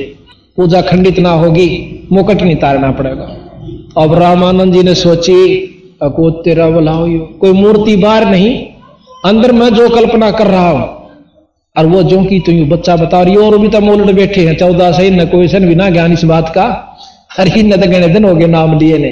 [0.57, 1.69] पूजा खंडित ना होगी,
[2.11, 3.35] मुकट नहीं तारना पड़ेगा।
[3.97, 5.41] अब रामानंद जी ने सोची
[6.01, 7.07] अको तेरा बुलाओ
[7.39, 8.55] कोई मूर्ति बार नहीं,
[9.25, 10.98] अंदर मैं जो कल्पना कर रहा हूँ
[11.75, 14.91] और वो जो की तो बच्चा बता रही और भी तो मोलड बैठे हैं। चौदह
[14.91, 16.65] से न कोई सन बिना ज्ञान इस बात का।
[17.37, 19.09] हर न गणे दिन हो गए नाम लिए ने।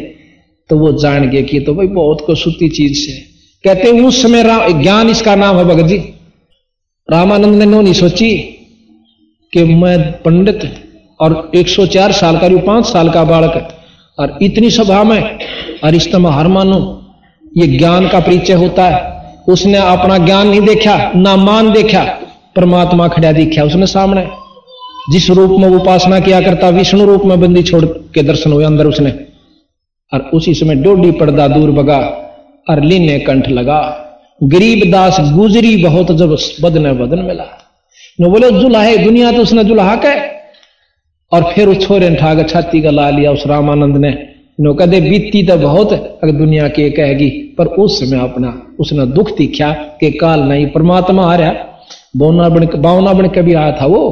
[0.69, 3.11] तो वो जान गए कि तो भाई बहुत को सुती चीज़ से
[3.63, 4.43] कहते उस समय
[4.81, 5.97] ज्ञान इसका नाम है भगत जी।
[7.09, 8.35] रामानंद ने नो नहीं सोची
[9.53, 10.69] कि मैं पंडित
[11.19, 13.67] और 104 साल का पाँच साल का बालक,
[14.17, 15.21] और इतनी सभा में,
[15.83, 16.79] और इस तरह हार मानो,
[17.57, 19.15] ये ज्ञान का परिचय होता है।
[19.49, 22.03] उसने अपना ज्ञान नहीं देखा, ना मान देखा।
[22.57, 24.27] परमात्मा खड़ा देखा उसने सामने।
[25.11, 28.87] जिस रूप में उपासना किया करता, विष्णु रूप में बंदी छोड़ के दर्शन हुए अंदर
[28.87, 29.13] उसने।
[30.13, 31.99] और उसी समय डोडी पर्दा दूर बगा
[32.69, 34.03] और लीने कंठ लगा।
[34.43, 37.45] गरीब दास गुजरी बहुत जब बदन बदन मिला।
[38.21, 40.15] न बोले, जुलाहे, दुनिया तो उसने जुलाहा कह
[41.31, 44.17] और फिर उस छोरे ठाक छाती का ला लिया उस रामानंद ने।
[44.59, 49.37] नो कदे बीती तो बहुत, अगर दुनिया के कहेगी, पर उस समय अपना, उसने दुख
[49.37, 51.66] दिखा कि काल नहीं, परमात्मा आ रहा।
[52.17, 54.03] बोना बन बावना बन के भी आया था वो।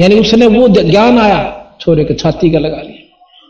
[0.00, 1.40] यानी उसने वो ज्ञान आया,
[1.80, 2.98] छोरे के छाती का लगा लिया।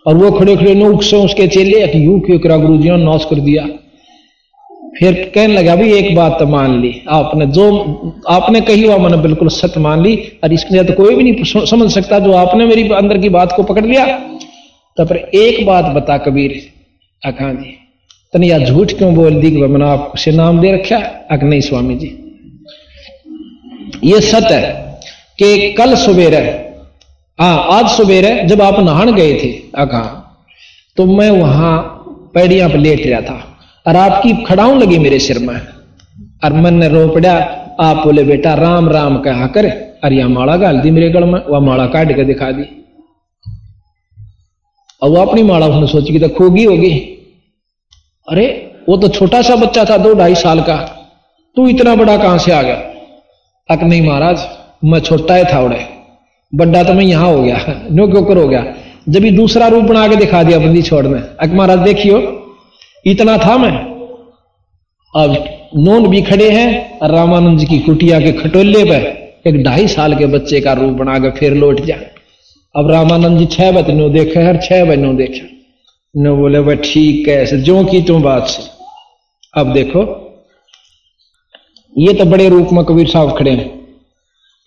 [0.06, 3.24] और वो खड़े खड़े नूक से उसके चेले यू क्यों करा गुरु जी ने नौस
[3.30, 3.66] कर दिया।
[4.98, 7.66] फिर कहने लगा भाई एक बात तो मान ली। आपने जो
[8.28, 11.90] आपने कही हुआ मैंने बिल्कुल सत्य मान ली, और इसके तो कोई भी नहीं समझ
[11.92, 14.06] सकता। जो आपने मेरी अंदर की बात को पकड़ लिया
[14.98, 16.52] तो फिर एक बात बता कबीर
[17.22, 17.70] अखा जी
[18.34, 20.96] तन या झूठ क्यों बोल दी कि मैंने आपसे नाम दे रखा
[21.30, 22.10] अक नहीं स्वामी जी।
[24.04, 25.00] ये सत्य है
[25.38, 26.38] कि कल सवेरे
[27.40, 30.18] हाँ आज सवेरे जब आप नहान गए थे अखा
[30.96, 31.78] तो मैं वहाँ
[32.34, 35.60] पैड़िया पर लेट रहा था और आपकी खड़ाऊ लगी मेरे सिर में।
[36.44, 37.34] और मन ने रो पड़ा,
[37.80, 39.66] आप बोले, बेटा, राम राम कहा कर।
[40.04, 42.86] अरे यह माला गाल दी मेरे गल में, वह माला काट के दिखा दी।
[45.02, 46.92] और वो अपनी माला उसने सोची कि तो खोगी होगी।
[48.28, 50.76] अरे, वो तो छोटा सा बच्चा था, दो ढाई साल का।
[51.56, 52.91] तू इतना बड़ा कहाँ से आ गया?
[53.68, 54.46] अक नहीं महाराज,
[54.84, 55.78] मैं छोटा ही था उड़े।
[56.52, 58.64] बड्डा तो मैं यहाँ हो गया। नो क्यों कर हो गया
[59.08, 62.18] जब ही दूसरा रूप बना के दिखा दिया बंदी छोड़ने अक महाराज देखियो,
[63.06, 63.72] इतना था मैं।
[65.14, 65.36] अब
[65.76, 70.26] नोन भी खड़े हैं, रामानंद जी की कुटिया के खटोले पर एक ढाई साल के
[70.26, 72.10] बच्चे का रूप बना के फिर लौट जाए
[72.74, 75.42] अब रामानंद जी छह बजे नो देखे, हर छह बजे नो देखे।
[76.14, 78.62] नो बोले भाई ठीक है जो की तुम बात से।
[79.54, 80.04] अब देखो
[81.96, 83.68] ये तो बड़े रूप में कबीर साहब खड़े हैं।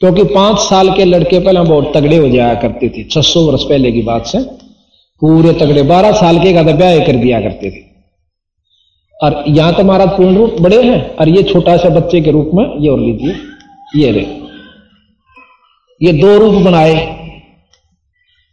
[0.01, 3.63] क्योंकि पाँच साल के लड़के पहले बहुत तगड़े हो जाया करते थे, छह सौ वर्ष
[3.63, 4.39] पहले की बात से।
[5.21, 7.83] पूरे तगड़े, बारह साल के का ब्याह कर दिया करते थे।
[9.19, 12.51] और यहाँ तो महाराज पूर्ण रूप बड़े हैं, और ये छोटा सा बच्चे के रूप
[12.53, 13.35] में ये और लीजिए,
[13.95, 14.21] ये रे
[16.01, 16.95] ये दो रूप बनाए,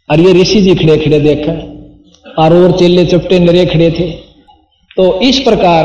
[0.09, 1.53] और ये ऋषि जी खड़े खड़े देखा,
[2.43, 4.11] और और चेले चपटे नरे खड़े थे।
[4.97, 5.85] तो इस प्रकार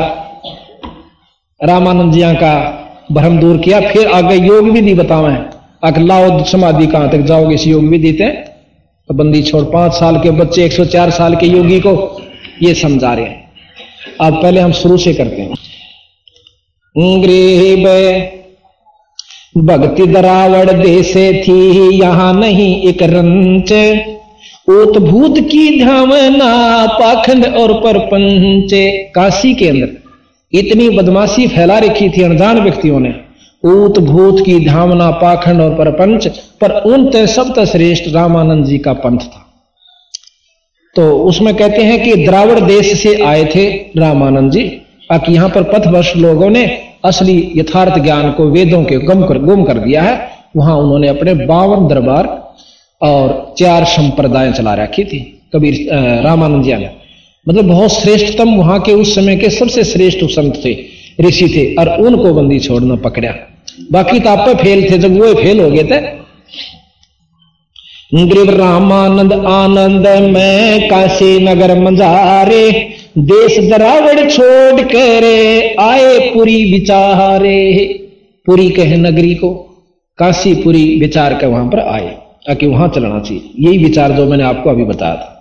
[1.60, 2.77] रामानंद जिया का
[3.10, 5.34] भ्रम दूर किया, फिर आगे योग विधि बतावे।
[5.82, 7.54] अगर लाओ समाधि कहाँ तक जाओगे?
[7.54, 11.80] इस योग विधि थे तो बंदी छोड़, पाँच साल के बच्चे 104 साल के योगी
[11.80, 11.92] को
[12.62, 13.50] ये समझा रहे हैं।
[14.20, 15.54] अब पहले हम शुरू से करते हैं।
[17.22, 17.86] ग्रीब
[19.62, 21.60] भक्ति दरावड़ देसे थी,
[21.98, 23.72] यहाँ नहीं एक रंच।
[24.98, 29.86] भूत की धामना पाखंड और परपंचे। काशी के अंदर
[30.52, 33.14] इतनी बदमाशी फैला रखी थी अनजान व्यक्तियों ने।
[33.64, 36.26] ऊत भूत की धामना पाखंड और परपंच
[36.60, 39.44] पर उन तय सब श्रेष्ठ रामानंद जी का पंथ था।
[40.96, 44.62] तो उसमें कहते हैं कि द्रावड़ देश से आए थे रामानंद जी।
[45.10, 46.64] अब यहाँ पर पथभ्रष्ट लोगों ने
[47.04, 51.34] असली यथार्थ ज्ञान को वेदों के गम कर, गुम कर दिया है। वहाँ उन्होंने अपने
[51.46, 52.26] बावन दरबार
[53.00, 55.18] और चार संप्रदाय चला रखी थी।
[55.54, 55.88] कबीर
[56.24, 56.90] रामानंद जी ने
[57.48, 60.76] मतलब बहुत श्रेष्ठतम वहाँ के उस समय के सबसे श्रेष्ठ संत थे,
[61.20, 63.32] ऋषि थे, और उनको बंदी छोड़ना पकड़ा।
[63.92, 66.00] बाकी तो आप फेल थे, जब वो फेल हो गए थे।
[68.26, 72.70] ग्रीव रामानंद आनंद, में काशी नगर मंजारे,
[73.18, 75.24] देश दरावड़ छोड़ कर
[75.80, 77.84] आए पुरी विचारे।
[78.46, 79.50] पुरी कहे नगरी को,
[80.18, 84.70] काशीपुरी विचार के वहाँ पर आए, ताकि वहाँ चलना चाहिए। यही विचार जो मैंने आपको
[84.70, 85.37] अभी बताया था।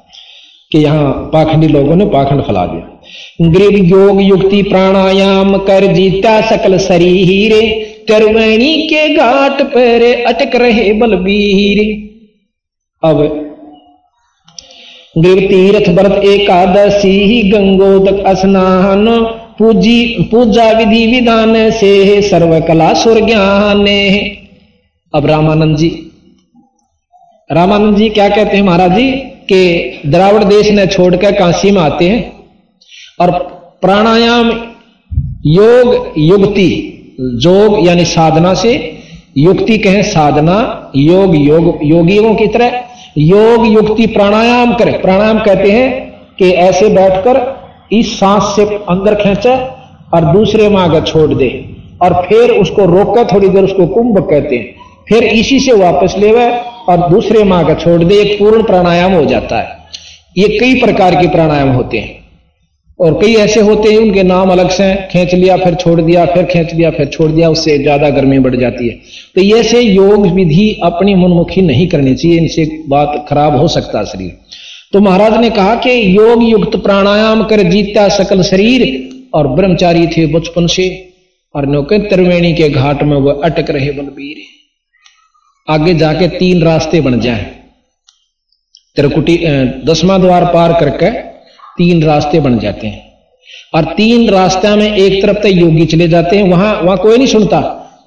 [0.72, 6.78] कि यहाँ पाखंडी लोगों ने पाखंड फैला दिया। ग्रीव योग युक्ति प्राणायाम कर जीता सकल
[6.78, 7.54] शरीर
[8.08, 11.80] तरवैणी के घाट पर अटक रहे बलबीर।
[13.04, 13.18] अब
[15.16, 19.06] गिर तीर्थ व्रत एकादशी ही गंगोदक स्नान,
[19.60, 23.86] पूजी, पूजा विधि विधान से सर्व कला सुर ज्ञान
[25.14, 25.90] अब रामानंद जी
[27.50, 29.08] रामानंद जी क्या कहते हैं महाराज जी?
[29.52, 29.64] के
[30.10, 32.32] द्रावड़ देश ने छोड़कर काशी में आते हैं
[33.22, 33.32] और
[33.82, 34.50] प्राणायाम
[35.46, 36.70] योग, युक्ति,
[37.42, 38.74] जोग यानी साधना से
[39.38, 42.84] युक्ति कहें साधना, योग योग, योगियों की तरह
[43.18, 45.90] योग, युक्ति, प्राणायाम करे। प्राणायाम कहते हैं
[46.40, 47.40] कि ऐसे बैठकर
[47.92, 49.56] इस सांस से अंदर खेचे
[50.14, 51.50] और दूसरे में आगे छोड़ दे
[52.02, 54.76] और फिर उसको रोककर थोड़ी देर उसको कुंभ कहते हैं।
[55.10, 56.32] फिर इसी से वापस ले
[56.88, 59.76] और दूसरे माँ का छोड़ दे एक पूर्ण प्राणायाम हो जाता है।
[60.38, 62.16] ये कई प्रकार के प्राणायाम होते हैं।
[63.00, 66.44] और कई ऐसे होते हैं, उनके नाम अलग से खींच लिया, फिर छोड़ दिया, फिर
[66.44, 68.96] खींच लिया फिर छोड़ दिया, उससे ज़्यादा गर्मी बढ़ जाती है।
[69.36, 74.38] तो ऐसे योग विधि अपनी मनमुखी नहीं करनी चाहिए, इनसे बात खराब हो सकता शरीर।
[74.94, 80.26] तो महाराज ने कहा कि योग युक्त प्राणायाम कर जीता सकल शरीर, और ब्रह्मचारी थे
[80.26, 81.10] बचपन से,
[81.56, 84.36] और नौके त्रिवेणी के घाट में वह अटक रहे बलबीर
[85.68, 87.46] आगे जाके तीन रास्ते बन जाए।
[88.98, 89.38] त्रिकुटी
[89.86, 91.10] दसवां द्वार पार करके
[91.78, 93.06] तीन रास्ते बन जाते हैं।
[93.74, 97.28] और तीन रास्ते में एक तरफ़ तक योगी चले जाते हैं। वहाँ वहाँ कोई नहीं
[97.28, 97.60] सुनता।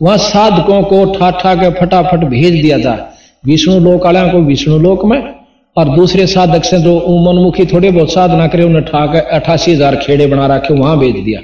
[0.02, 3.04] वहाँ साधकों को ठा ठा के फटाफट भेज दिया जाए।
[3.44, 5.20] विष्णु लोक वाले को विष्णु लोक में,
[5.76, 9.96] और दूसरे साधक से जो मनमुखी थोड़े बहुत साधना करे, उन्हें ठा कर अठासी हज़ार
[9.96, 11.40] खेड़े बना रखे, वहाँ भेज दिया।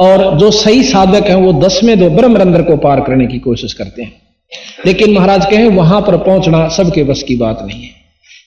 [0.00, 4.02] और जो सही साधक हैं, वो दसवें दो ब्रह्मरंद्र को पार करने की कोशिश करते
[4.02, 4.12] हैं।
[4.86, 7.96] लेकिन महाराज कहें, वहाँ पर पहुँचना सबके बस की बात नहीं है।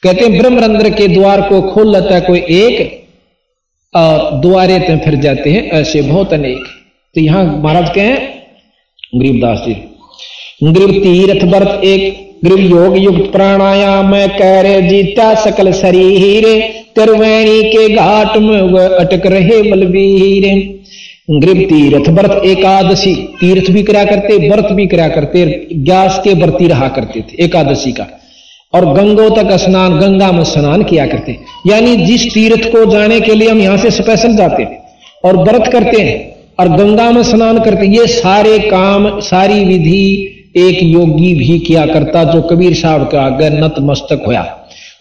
[0.03, 2.99] कहते हैं ब्रह्मरंद्र के द्वार को खोल लेता है कोई एक,
[3.93, 6.63] और द्वारे ते फिर जाते हैं, ऐसे बहुत अनेक।
[7.15, 8.17] तो यहाँ महाराज के हैं
[9.15, 9.73] गरीबदास जी
[10.63, 16.45] ग्रीव तीर्थ व्रत एक ग्रीव योग युक्त प्राणायाम कर जीता सकल शरीर,
[16.95, 20.45] त्रिवेणी के घाट में वह अटक रहे बलवीर।
[21.27, 26.67] ग्रीव तीर्थ, व्रत एकादशी। तीर्थ भी करा करते, व्रत भी करा करते ग्यास के व्रती
[26.67, 28.07] रहा करते थे, एकादशी का।
[28.73, 33.35] और गंगो तक स्नान, गंगा में स्नान किया करते। यानी जिस तीर्थ को जाने के
[33.35, 34.79] लिए हम यहाँ से स्पेशल जाते हैं
[35.23, 36.19] और व्रत करते हैं
[36.59, 42.23] और गंगा में स्नान करते ये सारे काम, सारी विधि एक योगी भी किया करता,
[42.23, 44.41] जो कबीर साहब के आगे नतमस्तक होया।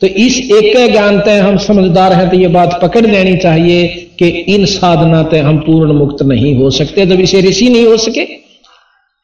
[0.01, 3.89] तो इस एक ज्ञान तय हम समझदार हैं तो ये बात पकड़ लेनी चाहिए
[4.21, 7.97] कि इन साधना तय हम पूर्ण मुक्त नहीं हो सकते। जब इसे ऋषि नहीं हो
[7.97, 8.25] सके,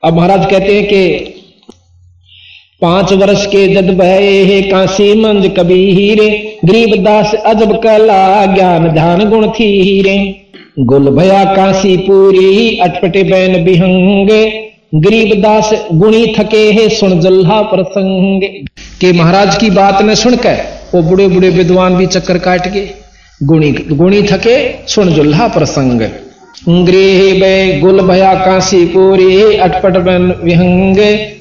[0.03, 1.33] अब महाराज कहते हैं कि
[2.83, 6.29] पाँच वर्ष के जद भय काशी मंज कभी हीरे,
[6.65, 10.17] गरीब दास अजब कला ज्ञान ध्यान गुण थी हीरे
[10.79, 14.45] गुल भया काशी पूरी अटपटे बैन बिहंगे
[14.95, 18.43] गरीबदास गुणी थके है सुन जल्हा प्रसंग।
[19.01, 20.63] के महाराज की बात न सुनकर
[20.95, 22.89] वो बुढ़े बुढ़े विद्वान भी चक्कर काट गए।
[23.43, 26.01] गुणी गुणी थके, सुन जुल्हा प्रसंग।
[26.69, 30.97] गृह गुल भया काशी पूरी अटपट बन विहंग।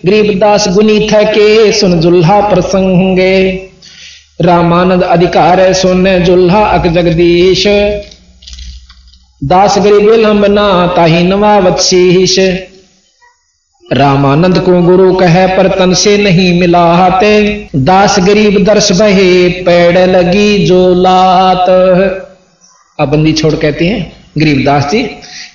[0.06, 3.20] गरीबदास गुनी थके, सुन जुल्हा प्रसंग।
[4.42, 7.68] रामानंद अधिकार सुन जुल्हा अक जगदीश।
[9.44, 12.40] दास गरीब लंबना ताही नवा वत्सीश।
[13.94, 17.42] रामानंद को गुरु कहे, पर तन से नहीं मिला हाथे
[17.76, 21.70] दास गरीब दर्श बहे, पेड़ लगी जो लात।
[23.00, 25.04] अब बंदी छोड़ कहते हैं गरीबदास जी,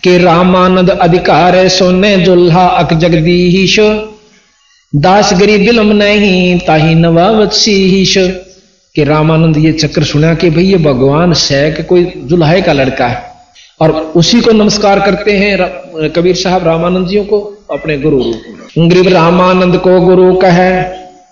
[0.04, 3.78] के रामानंद अधिकार है सोने, जुल्हा अक जगदीश।
[4.96, 8.14] दास गरीब बिलम नहीं, ताही नवावशीश
[8.94, 13.22] के रामानंद ये चक्र सुना कि भाई ये भगवान सैक कोई जुल्हा का लड़का है।
[13.80, 19.08] और उसी को नमस्कार करते हैं कबीर साहब रामानंद जियों को। अपने गुरु रूप गरीब
[19.08, 20.70] रामानंद को गुरु कहे,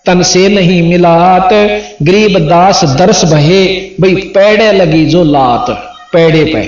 [0.07, 1.53] तन से नहीं मिलात,
[2.03, 3.65] गरीब दास दर्श बहे
[4.01, 5.71] भाई पेड़े लगी जो लात,
[6.13, 6.63] पेड़े पे।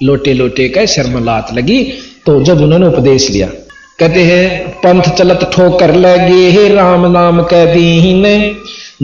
[0.00, 1.82] लोटे लोटे के सिर में लात लगी
[2.26, 3.46] तो जब उन्होंने उपदेश लिया
[3.98, 8.24] कहते हैं, पंथ चलत ठोकर लगे हे, राम नाम कह दीन,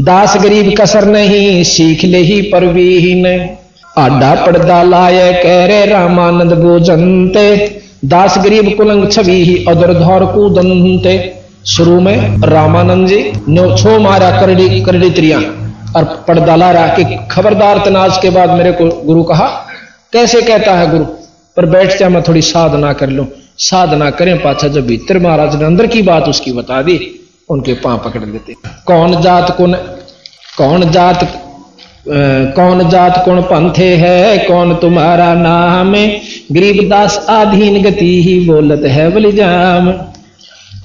[0.04, 3.26] दास गरीब कसर नहीं, सीख ले ही परवीन।
[3.98, 4.82] आडा पड़दा
[5.42, 7.46] कह रे रामानंद गोजंते
[8.04, 11.16] दास गरीब कुलंग छवि ही अदरधौर कूदंते
[11.66, 15.38] शुरू में रामानंद जी ने छो मारा करड़ी करड़ी त्रिया।
[15.96, 19.46] और पर्दा रहा कि खबरदार तनाज के बाद मेरे को गुरु कहा,
[20.12, 21.04] कैसे कहता है गुरु?
[21.56, 23.26] पर बैठ जा, मैं थोड़ी साधना कर लू।
[23.58, 26.98] साधना करें पाछा, जब भीतर महाराज ने अंदर की बात उसकी बता दी,
[27.48, 28.54] उनके पाँव पकड़ लेते।
[28.86, 29.74] कौन जात कौन
[30.58, 31.24] कौन जात
[32.56, 35.94] कौन जात कौन पंथे है, कौन तुम्हारा नाम
[36.48, 39.88] गरीबदास आधीन गति ही बोलत है बलिजाम।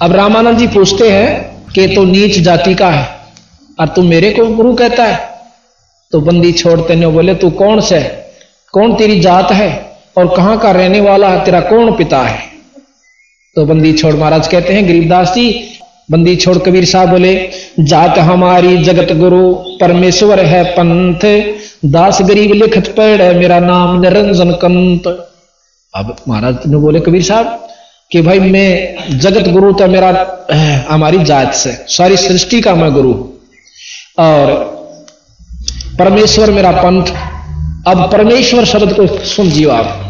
[0.02, 3.06] अब रामानंद जी पूछते हैं कि तो नीच जाति का है,
[3.78, 5.18] और तू मेरे को गुरु कहता है?
[6.12, 8.00] तो बंदी छोड़ते नहीं बोले, तू कौन से?
[8.74, 9.70] कौन तेरी जात है?
[10.16, 11.44] और कहाँ का रहने वाला है?
[11.44, 12.38] तेरा कौन पिता है?
[13.56, 15.50] तो बंदी छोड़, महाराज कहते हैं गरीबदास जी,
[16.10, 17.34] बंदी छोड़ कबीर साहब बोले,
[17.80, 21.24] जात हमारी जगत गुरु, परमेश्वर है पंथ।
[21.84, 25.30] दास गरीब लिखत पेड़ है, मेरा नाम निरंजन कंत।
[25.96, 27.68] अब महाराज ने बोले, कबीर साहब,
[28.10, 30.08] कि भाई मैं जगत गुरु तो मेरा
[30.88, 33.12] हमारी जात से, सारी सृष्टि का मैं गुरु
[34.18, 34.52] और
[35.98, 37.06] परमेश्वर मेरा पंथ,
[37.86, 40.00] अब परमेश्वर शब्द को सुन आप।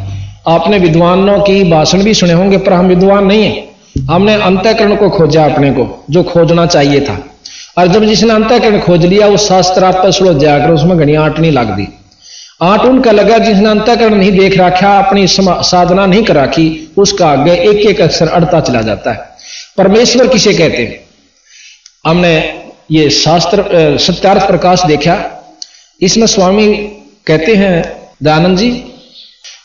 [0.48, 3.64] आपने विद्वानों की भाषण भी सुने होंगे, पर हम विद्वान नहीं है।
[4.10, 7.18] हमने अंतकरण को खोजा अपने को, जो खोजना चाहिए था।
[7.78, 11.38] और जब जिसने अंतकरण खोज लिया, वो शास्त्र आप पर सुलो जाकर उसमें घनी आट
[11.38, 11.88] नहीं लग दी।
[12.64, 17.52] आट उनका लगा जिसने अंतकरण नहीं देख रखा, अपनी साधना नहीं कर रखी, उसका आगे
[17.60, 19.36] एक एक अक्षर अड़ता चला जाता है।
[19.76, 21.00] परमेश्वर किसे कहते हैं?
[22.06, 22.34] हमने
[22.90, 25.16] ये शास्त्र सत्यार्थ प्रकाश देखा।
[26.00, 26.66] इसमें स्वामी
[27.26, 27.74] कहते हैं
[28.22, 28.70] दयानंद जी,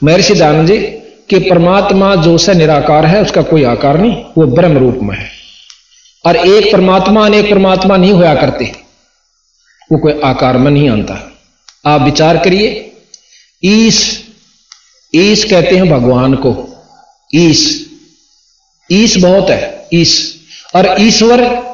[0.03, 0.77] महर्षि दयानंद जी,
[1.29, 5.29] कि परमात्मा जो से निराकार है, उसका कोई आकार नहीं, वो ब्रह्म रूप में है।
[6.25, 8.71] और एक परमात्मा अनेक परमात्मा नहीं होया करते,
[9.91, 11.25] वो कोई आकार में नहीं आता।
[11.85, 12.85] आप विचार करिए
[13.63, 14.23] ईश
[15.15, 16.83] ईश कहते हैं भगवान को
[17.35, 17.89] ईश
[18.91, 20.35] ईश बहुत है ईश
[20.75, 21.69] और ईश्वर,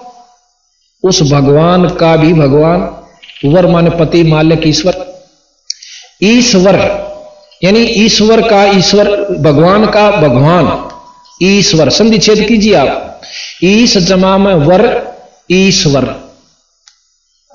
[1.04, 2.82] उस भगवान का भी भगवान,
[3.46, 5.24] वर माने पति, मालिक, ईश्वर।
[6.24, 6.76] ईश्वर,
[7.64, 10.90] यानी ईश्वर का ईश्वर, भगवान का भगवान,
[11.44, 13.22] ईश्वर। संधि छेद कीजिए आप।
[13.64, 15.14] ईश जमा में वर,
[15.52, 16.34] ईश्वर।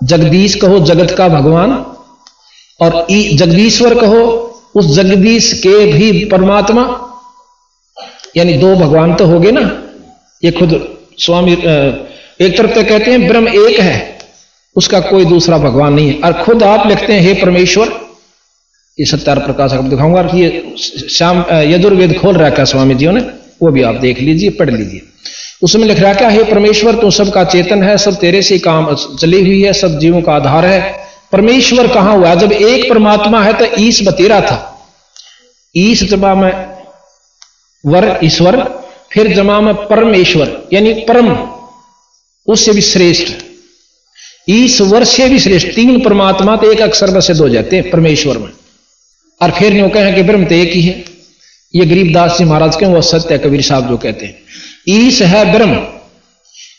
[0.02, 1.89] जगदीश कहो, जगत का भगवान
[2.80, 4.22] और जगदीश्वर कहो,
[4.74, 6.84] उस जगदीश के भी परमात्मा,
[8.36, 9.62] यानी दो भगवान तो हो गए ना,
[10.42, 10.78] ये खुद
[11.18, 14.18] स्वामी एक तरफ़ तो कहते हैं ब्रह्म एक है,
[14.76, 17.88] उसका कोई दूसरा भगवान नहीं है। और खुद आप लिखते हैं, हे परमेश्वर,
[18.98, 20.74] ये सत्यार प्रकाश आप दिखाऊँगा ये
[21.08, 23.20] श्याम यजुर्वेद खोल रखा स्वामी जी ने,
[23.62, 25.02] वो भी आप देख लीजिए, पढ़ लीजिए।
[25.62, 29.40] उसमें लिख रहा क्या, हे परमेश्वर, तू सबका चेतन है, सब तेरे से काम, चली
[29.40, 30.99] हुई है, सब जीवों का आधार है
[31.32, 32.34] परमेश्वर कहाँ हुआ?
[32.34, 34.66] जब एक परमात्मा है तो ईश बतेरा था।
[35.76, 36.52] ईश जमा में
[37.84, 38.56] वर, ईश्वर,
[39.12, 41.28] फिर जमा में परमेश्वर, यानी परम,
[42.46, 43.32] उससे भी श्रेष्ठ।
[44.48, 48.38] ईश्वर से भी श्रेष्ठ। तीन परमात्मा तो एक अक्षर में सिद्ध हो जाते हैं परमेश्वर
[48.38, 48.50] में।
[49.40, 51.04] और फिर यूँ कहें कि ब्रह्म तो एक ही है।
[51.74, 54.38] ये गरीबदास जी महाराज के वो सत्य कबीर साहब जो कहते हैं।
[54.88, 55.86] ईश है ब्रह्म,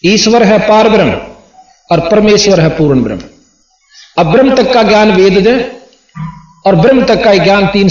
[0.05, 1.11] ईश्वर है पार ब्रह्म
[1.91, 3.21] और परमेश्वर है पूर्ण ब्रह्म।
[4.18, 5.53] अब ब्रह्म तक का ज्ञान वेद दे,
[6.66, 7.89] और ब्रह्म तक का ज्ञान तीन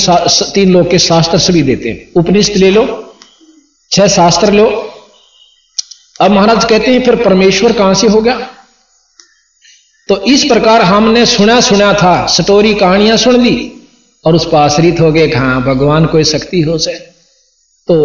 [0.54, 2.84] तीन लोग के शास्त्र सभी देते हैं। उपनिषद ले लो,
[3.92, 4.66] छह शास्त्र लो।
[6.20, 8.38] अब महाराज कहते हैं, फिर परमेश्वर कहाँ से हो गया?
[10.08, 13.72] तो इस प्रकार हमने सुना सुना था, स्टोरी कहानियाँ सुन ली,
[14.24, 16.92] और उस पर आश्रित हो गए हाँ भगवान कोई शक्ति हो से
[17.88, 17.96] तो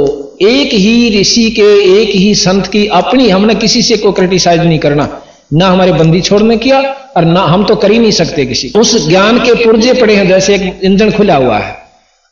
[0.41, 4.79] एक ही ऋषि के, एक ही संत की अपनी हमने किसी से को क्रिटिसाइज नहीं
[4.79, 5.05] करना।
[5.53, 6.81] ना हमारे बंदी छोड़ने किया
[7.17, 10.27] और ना हम तो कर ही नहीं सकते किसी उस ज्ञान के पुर्जे पड़े हैं,
[10.27, 11.77] जैसे एक इंजन खुला हुआ है,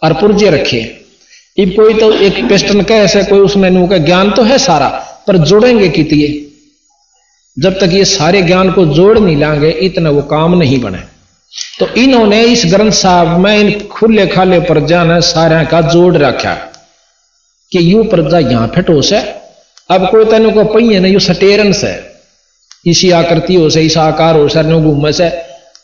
[0.04, 1.04] और पुर्जे रखे हैं।
[1.64, 4.88] अब कोई तो एक पेस्टन का ऐसे कोई उसमें नु का ज्ञान तो है सारा,
[5.28, 6.50] पर जोड़ेंगे कितिए
[7.60, 11.00] जब तक ये सारे ज्ञान को जोड़ नहीं लाएँगे इतना वो काम नहीं बने।
[11.80, 16.54] तो इन्होंने इस ग्रंथ साहब में इन खुले खाले प्रजा ने सारे का जोड़ रखा।
[17.72, 19.42] कि यू प्रजा यहाँ फिटोस है
[19.92, 22.13] अब कोई तेन को पहिए ना, यू सटेरन से।
[22.86, 25.30] इसी आकृति हो से इस आकार हो सर घूमे से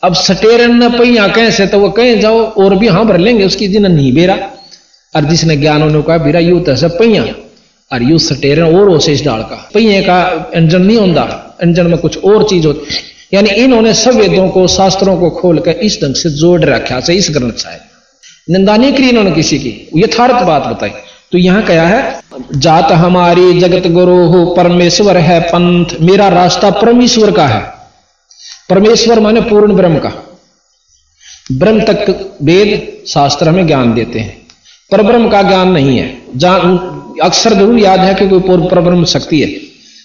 [0.02, 3.44] अब सटेरन न पहिया कहें से तो वो कहें, जाओ, और भी हाँ भर लेंगे
[3.44, 4.34] उसकी दिन नहीं बेरा।
[5.14, 7.22] और जिसने ज्ञान होने कहा, बेरा, यू तो पहिया
[7.92, 11.86] और यू सटेरन और हो से इस डाल का। पहिए का इंजन नहीं होता इंजन
[11.86, 12.98] में कुछ और चीज़ होती
[13.34, 17.14] यानी इन्होंने सब वेदों को, शास्त्रों को खोल कर इस ढंग से जोड़ रखा से
[17.14, 20.90] इस ग्रंथ शायद निंदा नहीं करी इन्होंने किसी की। यथार्थ बात बताई।
[21.32, 22.19] तो यहाँ क्या है
[22.56, 27.60] जात हमारी जगत गुरु हो परमेश्वर है पंथ। मेरा रास्ता परमेश्वर का है।
[28.70, 30.12] परमेश्वर माने पूर्ण ब्रह्म का।
[31.52, 34.36] ब्रह्म तक वेद शास्त्र हमें ज्ञान देते हैं।
[34.90, 36.78] पर ब्रह्म का ज्ञान नहीं है। जान
[37.22, 39.60] अक्सर ज़रूर याद है कि कोई पर ब्रह्म शक्ति है।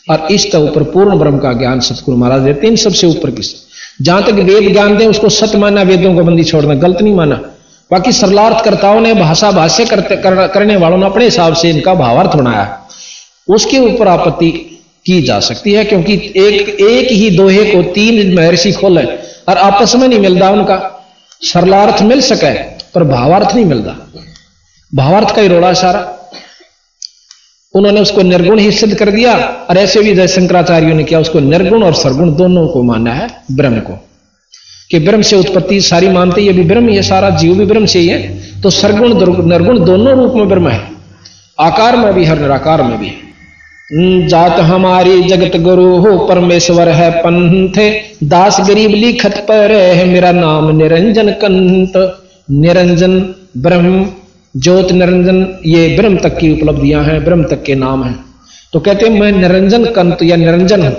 [0.10, 3.32] और इस तो ऊपर पूर्ण ब्रह्म का ज्ञान सतगुरु महाराज देते हैं। इन सबसे ऊपर
[3.32, 3.54] किस
[4.02, 7.42] जहाँ तक वेद ज्ञान दें, उसको सत्य माना वेदों को बंदी छोड़ना, गलत नहीं माना
[7.92, 12.36] बाकी सरलार्थकर्ताओं ने भाषा भाष्य करते कर, करने वालों ने अपने हिसाब से इनका भावार्थ
[12.36, 12.88] बनाया।
[13.48, 14.52] उसके ऊपर आपत्ति
[15.06, 19.04] की जा सकती है क्योंकि एक एक ही दोहे को तीन महर्षि खोले
[19.50, 20.78] और आपस में नहीं मिलता उनका।
[21.42, 22.54] सरलार्थ मिल सके
[22.96, 23.96] पर भावार्थ नहीं मिलता।
[24.96, 26.12] भावार्थ का ही रोड़ा सारा।
[27.74, 29.36] उन्होंने उसको निर्गुण ही सिद्ध कर दिया
[29.70, 33.28] और ऐसे भी जय शंकराचार्यों ने किया उसको निर्गुण और सरगुण दोनों को माना है
[33.52, 34.05] ब्रह्म को।
[34.90, 38.00] कि ब्रह्म से उत्पत्ति सारी मानते ये भी ब्रह्म ये सारा जीव भी ब्रह्म से
[38.00, 39.14] ही है तो सरगुण
[39.48, 40.82] निर्गुण दोनों रूप में ब्रह्म है।
[41.60, 43.12] आकार में भी, हर निराकार में भी।
[44.28, 47.80] जात हमारी जगत गुरु हो, परमेश्वर है पंथ।
[48.24, 51.94] दास गरीब लिखत पर है, मेरा नाम निरंजन कंत
[52.52, 53.20] निरंजन
[53.58, 54.06] ब्रह्म,
[54.56, 58.16] ज्योत निरंजन, ये ब्रह्म तक की उपलब्धियाँ हैं, ब्रह्म तक के नाम हैं।
[58.74, 60.96] तो कहते हैं, मैं निरंजन कंत या निरंजन हूँ।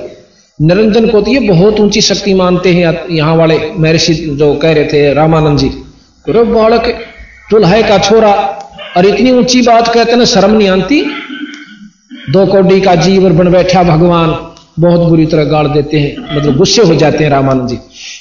[0.58, 4.84] निरंजन को तो ये बहुत ऊँची शक्ति मानते हैं यहाँ वाले महर्षि जो कह रहे
[4.84, 5.68] थे रामानंद जी।
[6.24, 6.86] तो बालक
[7.50, 8.32] दुल्हे का छोरा,
[8.96, 11.02] और इतनी ऊँची बात कहते ना, शर्म नहीं आती?
[12.32, 14.34] दो कौडी का जीव बन बैठा भगवान,
[14.80, 17.78] बहुत बुरी तरह गाड़ देते हैं मतलब गुस्से हो जाते हैं रामानंद जी।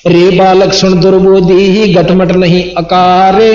[0.08, 3.52] रे बालक, सुन दुर्बोधी ही गटमट नहीं अकारे,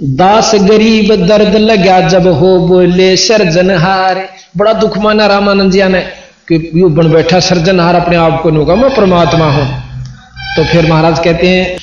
[0.00, 6.04] दास गरीब दर्द लगा जब हो बोले सर्जन हारे बड़ा दुख माना रामानंद जी ने।
[6.48, 9.66] कि यू बन बैठा सर्जनहार अपने आप को नुका मैं परमात्मा हूँ।
[10.56, 11.76] तो फिर महाराज कहते हैं,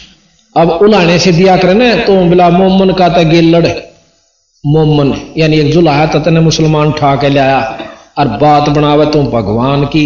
[0.55, 3.67] अब उलाने से दिया करे तो बिला मोमन का था गेलड़
[4.63, 7.59] मोमन, यानी एक जुलाहा तने मुसलमान उठा के लाया
[8.17, 10.05] और बात बनावे तुम भगवान की।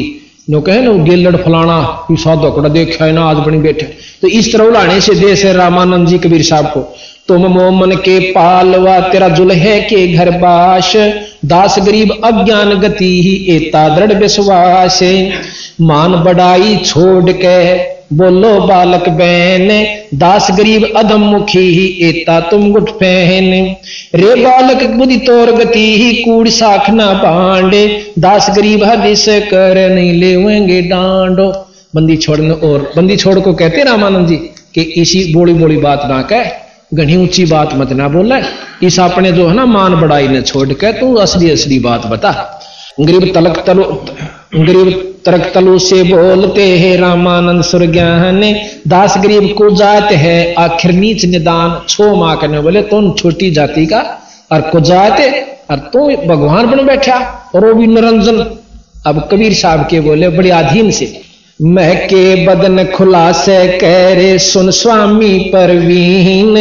[0.49, 1.77] नो कहे ना गेलड़ फलाना
[2.13, 3.85] साधो कड़ा देखा है ना, आज बनी बैठे।
[4.21, 6.81] तो इस तरह उलाने से दे से रामानंद जी कबीर साहब को,
[7.27, 10.95] तुम मोमन के पालवा, तेरा जुल्हे के घर बाश
[11.45, 14.99] दास गरीब अज्ञान गति ही एता दृढ़ विश्वास
[15.81, 17.57] मान बड़ाई छोड़ के
[18.13, 19.69] बोलो, बालक बहन,
[20.13, 23.51] दास गरीब अधम मुखी ही एता तुम गुट पहन।
[24.15, 27.85] रे बालक बुद्धि तोर गति ही कूड़ साख ना पांडे
[28.19, 31.51] दास गरीब हदिस कर नहीं लेवेंगे डांडो।
[31.95, 34.35] बंदी छोड़ने और बंदी छोड़ को कहते रामानंद जी
[34.75, 36.49] कि इसी बोली बोली बात ना कह।
[36.91, 38.39] घनी ऊँची बात मत ना बोला।
[38.83, 42.31] इस अपने जो है ना मान बड़ाई ने छोड़ के तू असली असली बात बता।
[42.99, 43.83] गरीब तलक तलो,
[44.55, 44.91] गरीब
[45.25, 48.41] तरक तलु से बोलते हैं रामानंद सुर ज्ञान
[48.87, 53.85] दास गरीब को जात है, आखिर नीच निदान छो माँ करने बोले, तुम छोटी जाति
[53.85, 53.99] का,
[54.51, 55.29] और को जाते
[55.71, 57.17] और तू भगवान बन बैठा,
[57.55, 58.45] और वो भी निरंजन।
[59.05, 61.05] अब कबीर साहब के बोले, बड़े अधीन से।
[61.59, 66.55] महके बदन खुलासे कहरे सुन स्वामी परवीन।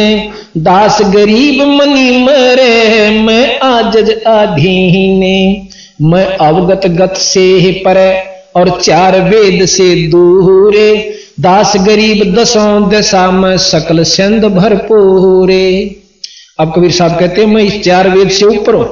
[0.59, 5.67] दास गरीब मनी मरे, मैं आजज अधीने
[6.01, 7.97] मैं अवगत गत से ही पर
[8.55, 10.93] और चार वेद से दूरे।
[11.39, 15.67] दास गरीब दसों दशा में सकल सिंध भरपूरे।
[16.59, 18.85] अब कबीर साहब कहते हैं, मैं इस चार वेद से ऊपर हूँ,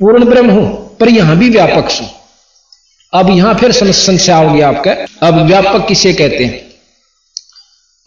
[0.00, 0.66] पूर्ण ब्रह्म हूँ,
[1.00, 2.08] पर यहाँ भी व्यापक हूँ।
[3.14, 4.92] अब यहाँ फिर संशय होगी आपका।
[5.22, 6.60] अब व्यापक किसे कहते हैं?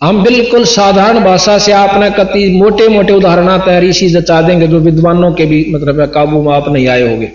[0.01, 5.31] हम बिल्कुल साधारण भाषा से आपने कति मोटे मोटे उदाहरण ऋषि जचा देंगे जो विद्वानों
[5.31, 7.25] के भी मतलब काबू में आप नहीं आए होंगे।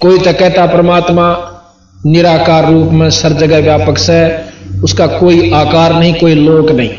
[0.00, 1.26] कोई तो कहता परमात्मा
[2.06, 4.18] निराकार रूप में सर जगह व्यापक से,
[4.84, 6.90] उसका कोई आकार नहीं, कोई लोक नहीं।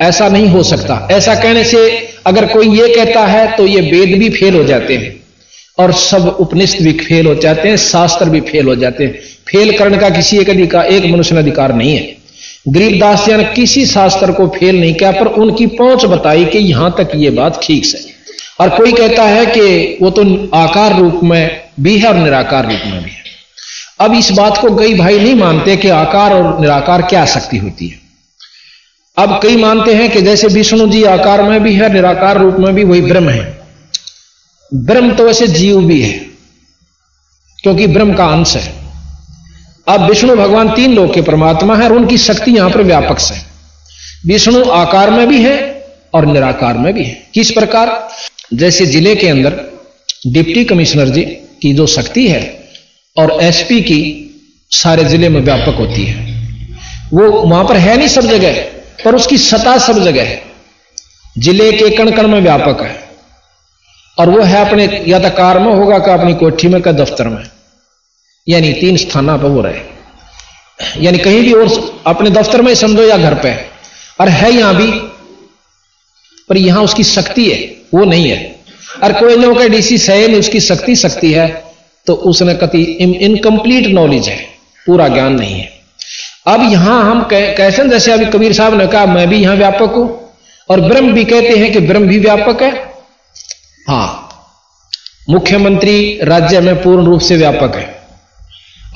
[0.00, 4.18] ऐसा नहीं हो सकता। ऐसा कहने से अगर कोई ये कहता है तो ये वेद
[4.18, 5.15] भी फेल हो जाते हैं।
[5.78, 9.12] और सब उपनिषद भी फेल हो जाते हैं, शास्त्र भी फेल हो जाते हैं।
[9.48, 12.16] फेल करने का किसी एक अधिकार, एक मनुष्य अधिकार नहीं है।
[12.68, 17.10] गरीबदास ने किसी शास्त्र को फेल नहीं किया, पर उनकी पहुँच बताई कि यहाँ तक
[17.14, 17.98] ये बात ठीक से
[18.60, 20.22] और कोई कहता है कि वो तो
[20.54, 23.24] आकार रूप में भी है और निराकार रूप में भी है।
[24.00, 27.88] अब इस बात को कई भाई नहीं मानते कि आकार और निराकार क्या शक्ति होती
[27.88, 27.98] है।
[29.16, 32.74] अब कई मानते हैं कि जैसे विष्णु जी आकार में भी है, निराकार रूप में
[32.74, 33.55] भी, वही ब्रह्म है।
[34.70, 36.12] ब्रह्म तो वैसे जीव भी है,
[37.58, 38.74] क्योंकि ब्रह्म का अंश है।
[39.86, 43.34] अब विष्णु भगवान तीन लोग के परमात्मा है और उनकी शक्ति यहाँ पर व्यापक से
[44.26, 45.54] विष्णु आकार में भी है
[46.14, 48.08] और निराकार में भी है। किस प्रकार?
[48.54, 49.54] जैसे ज़िले के अंदर
[50.28, 51.22] डिप्टी कमिश्नर जी
[51.62, 52.42] की जो शक्ति है
[53.16, 54.00] और एसपी की
[54.72, 56.24] सारे ज़िले में व्यापक होती है।
[57.12, 58.60] वो वहाँ पर है नहीं सब जगह,
[59.04, 60.42] पर उसकी सता सब जगह है।
[61.36, 63.05] ज़िले के कण कण में व्यापक है।
[64.18, 67.28] और वो है अपने या तो कार में होगा का अपनी कोठी में का दफ्तर
[67.28, 67.44] में।
[68.46, 71.68] यानी तीन स्थाना पर वो रहे। यानी कहीं भी और
[72.06, 73.54] अपने दफ्तर में समझो या घर पे।
[74.20, 74.90] और है यहाँ भी,
[76.48, 77.58] पर यहाँ उसकी शक्ति है,
[77.94, 78.54] वो नहीं है।
[79.04, 81.48] और कोई लोग का डीसी सही नहीं, उसकी शक्ति शक्ति है
[82.06, 84.36] तो उसने कति इनकम्प्लीट नॉलेज है,
[84.86, 85.70] पूरा ज्ञान नहीं है।
[86.46, 90.08] अब यहाँ हम कैसे जैसे अभी कबीर साहब ने कहा, मैं भी यहाँ व्यापक हूँ।
[90.68, 92.70] और ब्रह्म भी कहते हैं कि ब्रह्म भी व्यापक है।
[93.88, 94.28] हाँ,
[95.30, 98.02] मुख्यमंत्री राज्य में पूर्ण रूप से व्यापक है।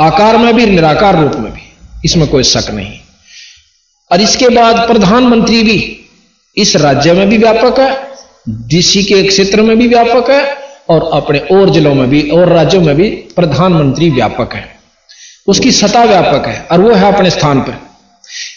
[0.01, 1.61] आकार में भी, निराकार रूप में भी,
[2.05, 2.99] इसमें कोई शक नहीं।
[4.13, 6.01] और इसके बाद प्रधानमंत्री भी
[6.57, 8.11] इस राज्य में भी व्यापक है
[8.49, 10.57] डीसी के क्षेत्र में भी व्यापक है,
[10.89, 14.79] और अपने और जिलों में भी, और राज्यों में भी प्रधानमंत्री व्यापक है।
[15.47, 17.79] उसकी सत्ता व्यापक है, और वो है अपने स्थान पर।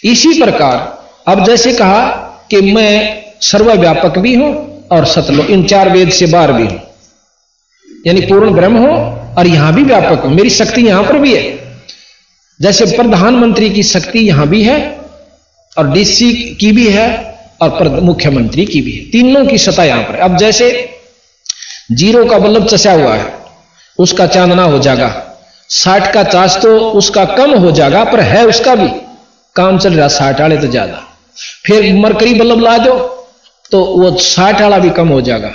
[0.04, 2.06] इसी प्रकार, अब जैसे कहा
[2.50, 6.80] कि मैं सर्वव्यापक भी हूँ और सतलो इन चार वेद से बाहर भी हूँ।
[8.06, 8.94] यानी पूर्ण ब्रह्म हो
[9.38, 11.42] और यहाँ भी व्यापक हो। मेरी शक्ति यहाँ पर भी है।
[12.60, 14.78] जैसे प्रधानमंत्री की शक्ति यहाँ भी है
[15.76, 17.06] और डीसी की भी है
[17.62, 20.70] और मुख्यमंत्री की भी है। तीनों की सत्ता यहाँ पर अब जैसे
[21.92, 23.32] ज़ीरो का बल्ब चसा हुआ है,
[23.98, 25.08] उसका चांदना हो जाएगा
[25.70, 28.88] साठ का चार्ज तो उसका कम हो जाएगा पर है उसका भी।
[29.56, 31.02] काम चल रहा, साठ वाले तो ज़्यादा।
[31.66, 32.94] फिर मरकरी बल्ब ला दो।
[33.72, 35.52] तो वो साठ वाला भी कम हो जाएगा,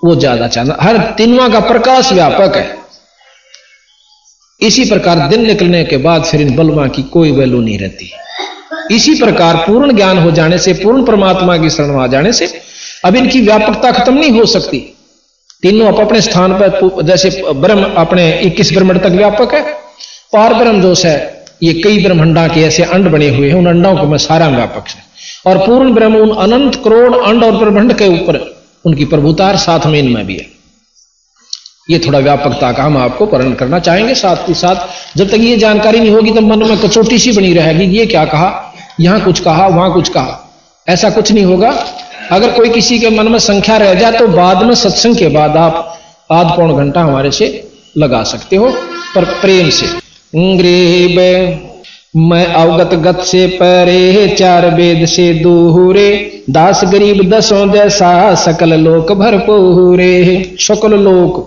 [0.00, 2.76] वो ज़्यादा चांदा। हर तीनवा का प्रकाश व्यापक है।
[4.60, 8.10] इसी प्रकार दिन निकलने के बाद फिर इन बल्बा की कोई वैल्यू नहीं रहती।
[8.90, 12.46] इसी प्रकार पूर्ण ज्ञान हो जाने से, पूर्ण परमात्मा की शरण आ जाने से,
[13.04, 14.78] अब इनकी व्यापकता खत्म नहीं हो सकती।
[15.62, 19.62] तीनों आप अपने स्थान पर, जैसे ब्रह्म, अपने इक्कीस ब्रह्मंड तक व्यापक है।
[20.32, 21.16] पार ब्रह्म जोश है
[21.60, 24.88] ये कई ब्रह्मंडा के ऐसे अंड बने हुए हैं, उन अंडों को मैं सारा व्यापक
[24.88, 25.04] है
[25.46, 28.38] और पूर्ण ब्रह्म, उन अनंत करोड़ अंड और ब्रह्मंड के ऊपर,
[28.84, 30.46] उनकी प्रभुतार साथ में इनमें भी है।
[31.90, 35.56] ये थोड़ा व्यापकता का हम आपको वर्णन करना चाहेंगे, साथ ही साथ जब तक ये
[35.56, 38.74] जानकारी नहीं होगी तो मन में कचोटी सी बनी रहेगी, ये क्या कहा?
[39.00, 40.42] यहाँ कुछ कहा, वहाँ कुछ कहा।
[40.86, 41.70] ऐसा कुछ नहीं होगा।
[42.32, 45.56] अगर कोई किसी के मन में संख्या रह जाए तो बाद में सत्संग के बाद
[45.56, 45.98] आप
[46.32, 47.46] आध पौन घंटा हमारे से
[47.98, 48.70] लगा सकते हो,
[49.14, 49.86] पर प्रेम से।
[50.32, 51.18] ग्रीब।
[52.20, 56.08] मैं अवगत गत से परे, चार वेद से दूरे
[56.50, 61.42] दास गरीब दसों जैसा, सकल लोक भरपूरे। सकल लोक,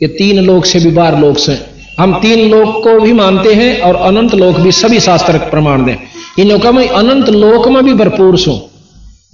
[0.00, 1.58] ये तीन लोक से भी बार लोक से।
[1.98, 5.96] हम तीन लोक को भी मानते हैं और अनंत लोक भी सभी शास्त्र प्रमाण दें।
[6.38, 8.60] इन लोगों मैं अनंत लोक में भी भरपूर सो।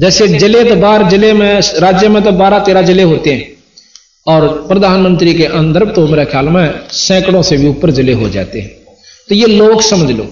[0.01, 3.49] जैसे ज़िले तो बार ज़िले में, राज्य में तो बारह तेरह ज़िले होते हैं।
[4.27, 8.61] और प्रधानमंत्री के अंदर तो मेरे ख्याल में सैकड़ों से भी ऊपर ज़िले हो जाते
[8.61, 8.71] हैं।
[9.29, 10.27] तो ये लोग समझ लो।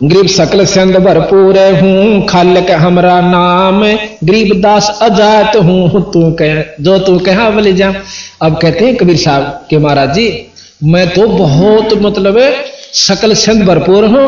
[0.00, 3.82] गरीब सकल संद भरपूर हूँ, खालक हमारा नाम।
[4.24, 7.92] गरीब दास अजात हूँ, तू कह, जो तू कहा, बोले जा।
[8.42, 10.28] अब कहते हैं कबीर साहब के महाराज जी,
[10.84, 12.38] मैं तो बहुत मतलब
[12.96, 14.26] सकल संद भरपूर हूँ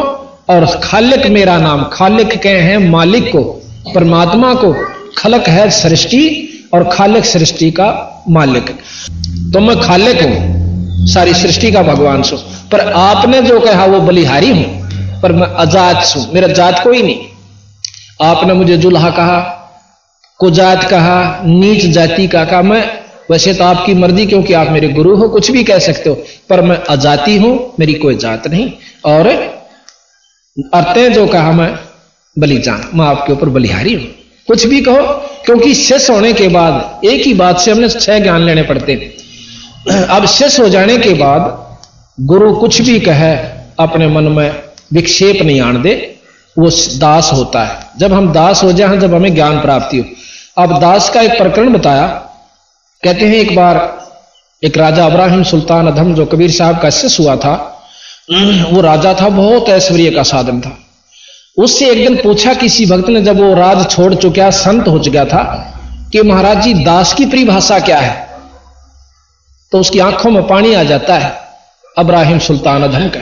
[0.49, 3.43] और खालिक मेरा नाम, खालिक कहे हैं मालिक को,
[3.95, 4.73] परमात्मा को,
[5.19, 6.44] खलक है सृष्टि।
[6.75, 7.89] और खालिक सृष्टि का
[8.29, 8.70] मालिक।
[9.53, 12.37] तो मैं खालिक हूँ, सारी सृष्टि का भगवान सु।
[12.72, 17.27] पर आपने जो कहा वो बलिहारी हूँ, पर मैं अजात सु। मेरा जात कोई नहीं।
[18.22, 19.39] आपने मुझे जुल्हा कहा
[20.41, 22.83] को जात कहा, नीच जाति का कहा। मैं
[23.31, 26.16] वैसे तो आपकी मर्ज़ी, क्योंकि आप मेरे गुरु हो, कुछ भी कह सकते हो।
[26.51, 28.70] पर मैं अजाति हूँ, मेरी कोई जात नहीं।
[29.05, 29.27] और
[30.75, 31.75] अर्ते जो कहा मैं,
[32.37, 34.05] बलिजान, मैं आपके ऊपर बलिहारी हूँ।
[34.49, 35.03] कुछ भी कहो,
[35.45, 38.95] क्योंकि शेष होने के बाद एक ही बात से हमने छह ज्ञान लेने पड़ते
[40.11, 41.63] अब शेष हो जाने के बाद
[42.21, 43.35] गुरु कुछ भी कहे,
[43.79, 45.95] अपने मन में विक्षेप नहीं आन दे,
[46.59, 50.05] वो दास होता है। जब हम दास हो जाए, जब हमें ज्ञान प्राप्ति हो।
[50.63, 52.07] अब दास का एक प्रकरण बताया।
[53.03, 53.77] कहते हैं एक बार,
[54.63, 57.55] एक राजा अब्राहिम सुल्तान अधम, जो कबीर साहब का शिष्य हुआ था,
[58.73, 60.79] वो राजा था, बहुत ऐश्वर्य का साधन था।
[61.59, 65.25] उससे एक दिन पूछा किसी भक्त ने, जब वो राज छोड़ चुका संत हो चुका
[65.25, 65.71] था,
[66.13, 68.29] कि महाराज जी, दास की परिभाषा क्या है?
[69.73, 71.39] तो उसकी आँखों में पानी आ जाता है।
[71.99, 73.21] अब्राहिम सुल्तान अधम का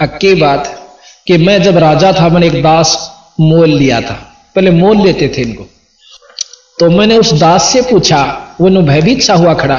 [0.00, 0.92] अक्की बात
[1.26, 5.42] कि मैं जब राजा था, मैंने एक दास मोल लिया था। पहले मोल लेते थे
[5.42, 5.66] इनको।
[6.78, 9.78] तो मैंने उस दास से पूछा, वो भयभीत सा हुआ खड़ा,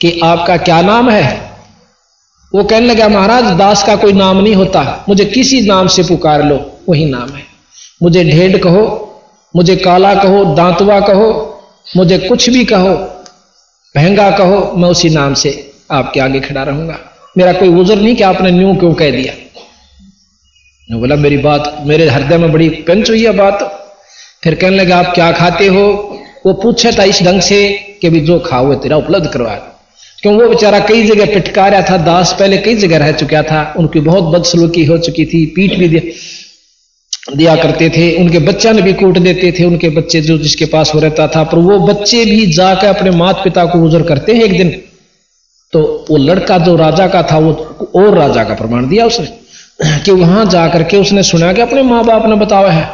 [0.00, 1.53] कि आपका क्या नाम है?
[2.54, 6.42] वो कहने लगा महाराज, दास का कोई नाम नहीं होता। मुझे किसी नाम से पुकार
[6.42, 7.42] लो। वही नाम है।
[8.02, 9.10] मुझे ढेड कहो,
[9.56, 11.60] मुझे काला कहो, दांतवा कहो,
[11.96, 13.20] मुझे कुछ भी कहो
[13.96, 16.98] महँगा कहो, मैं उसी नाम से आपके आगे खड़ा रहूँगा।
[17.38, 19.34] मेरा कोई उजर नहीं कि आपने न्यू क्यों कह दिया?
[20.98, 23.88] बोला, मेरी बात, मेरे हृदय में बड़ी पंच हुई है बात।
[24.44, 26.18] फिर कहने लगा, आप क्या खाते हो?
[26.46, 29.73] वो पूछे था इस ढंग से कि भी जो खाओ तेरा उपलब्ध करवा
[30.24, 33.74] क्यों वो बेचारा कई जगह पिटका रहा था, दास पहले कई जगह रह चुका था,
[33.78, 36.00] उनकी बहुत बदसलूकी हो चुकी थी, पीठ भी दिया
[37.36, 40.94] दिया करते थे, उनके बच्चा ने भी कूट देते थे, उनके बच्चे जो जिसके पास
[40.94, 44.42] हो रहता था, पर वो बच्चे भी जाकर अपने माता पिता को गुजर करते हैं
[44.42, 44.70] एक दिन।
[45.72, 47.52] तो वो लड़का जो राजा का था, वो
[47.94, 49.26] और राजा का प्रमाण दिया उसने,
[50.04, 52.88] कि वहाँ जाकर के उसने सुना कि अपने माँ बाप ने बतावा है।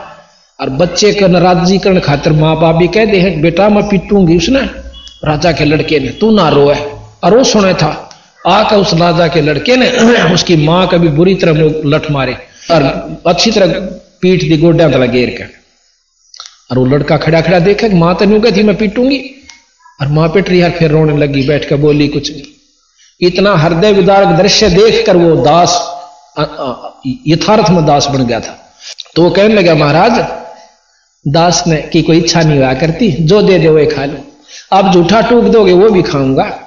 [0.60, 4.60] और बच्चे का नाराजगीकरण खातिर माँ बाप भी कह दे बेटा, मैं पीटूँगी उसने।
[5.24, 8.10] राजा के लड़के ने, तू ना रोए। और सुना था,
[8.46, 9.90] आकर उस राजा के लड़के ने
[10.34, 12.36] उसकी माँ का भी बुरी तरह लठ मारे
[12.70, 12.82] और
[13.26, 13.72] अच्छी तरह
[14.22, 15.44] पीठ दी गोड्या तला गेर के
[16.70, 19.36] और वो लड़का खड़ा खड़ा देखा, माँ तो न्यू थी, मैं पीटूँगी।
[20.00, 22.42] और माँ पिट रही यार फिर रोने लगी, बैठ कर बोली कुछ नहीं।
[23.20, 25.96] इतना हृदय विदारक दृश्य देख कर वो दास
[27.28, 28.58] यथार्थ में दास बन गया था।
[29.16, 30.26] तो वो कहने लगा, महाराज,
[31.28, 34.24] दास ने की कोई इच्छा नहीं हुआ करती, जो दे दे वो खा लो।
[34.72, 36.59] आप जूठा टूक दोगे, वो भी खाऊँगा।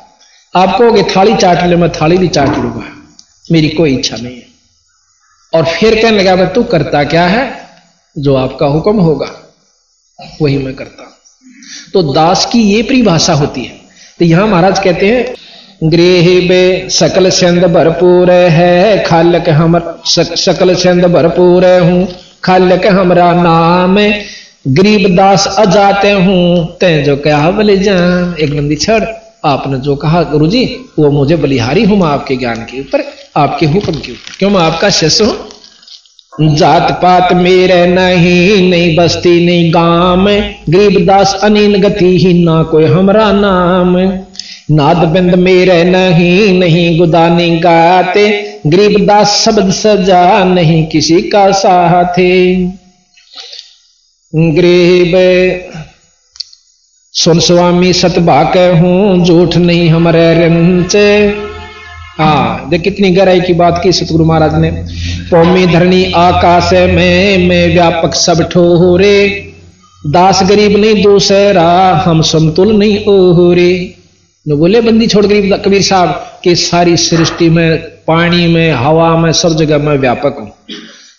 [0.54, 2.84] आप कहोगे, थाली चाट ले, मैं थाली भी चाट लूँगा।
[3.51, 4.47] मेरी कोई इच्छा नहीं है।
[5.54, 7.45] और फिर कहने लगा मैं तू करता क्या है?
[8.16, 9.30] जो आपका हुक्म होगा,
[10.41, 11.10] वही मैं करता
[11.93, 13.80] तो दास की ये परिभाषा होती है।
[14.20, 21.06] तो यहाँ महाराज कहते हैं गृह बे, सकल छंद भरपूर है, खालक हम सकल छंद
[21.06, 22.08] भरपूर हूँ,
[22.43, 23.97] खालक हमरा नाम,
[24.68, 29.04] गरीब दास अजाते हूँ, ते जो क्या बोले जान एक नंदी छड़।
[29.46, 30.66] आपने जो कहा गुरु जी
[31.00, 33.04] वो मुझे बलिहारी हूँ मैं आपके ज्ञान के ऊपर,
[33.38, 36.56] आपके हुक्म के ऊपर। क्यों मैं आपका शिष्य हूँ?
[36.56, 40.26] जात पात मेरे नहीं नहीं बस्ती, नहीं गाँव
[40.70, 43.98] गरीबदास अनिल गति ही ना कोई हमरा नाम।
[44.72, 48.26] नाद बिंद मेरे नहीं नहीं गुदानी गाते।
[48.68, 52.56] गरीबदास शब्द सजा नहीं किसी का साथे।
[54.34, 55.14] गरीब
[57.16, 61.28] सुन स्वामी सतभाक हूँ, झूठ नहीं हमारे रंचे।
[62.18, 64.72] हाँ देख कितनी गहराई की बात की सतगुरु महाराज ने।
[65.32, 69.51] पौमी धरणी आकाश में, मैं व्यापक सब ठोरे
[70.07, 73.93] दास गरीब नहीं, दूसरा हम समतुल नहीं ओहरे।
[74.47, 76.09] जो बोले बंदी छोड़ गरीब कबीर साहब,
[76.43, 80.51] कि सारी सृष्टि में पानी में, हवा में, सब जगह में व्यापक हूँ।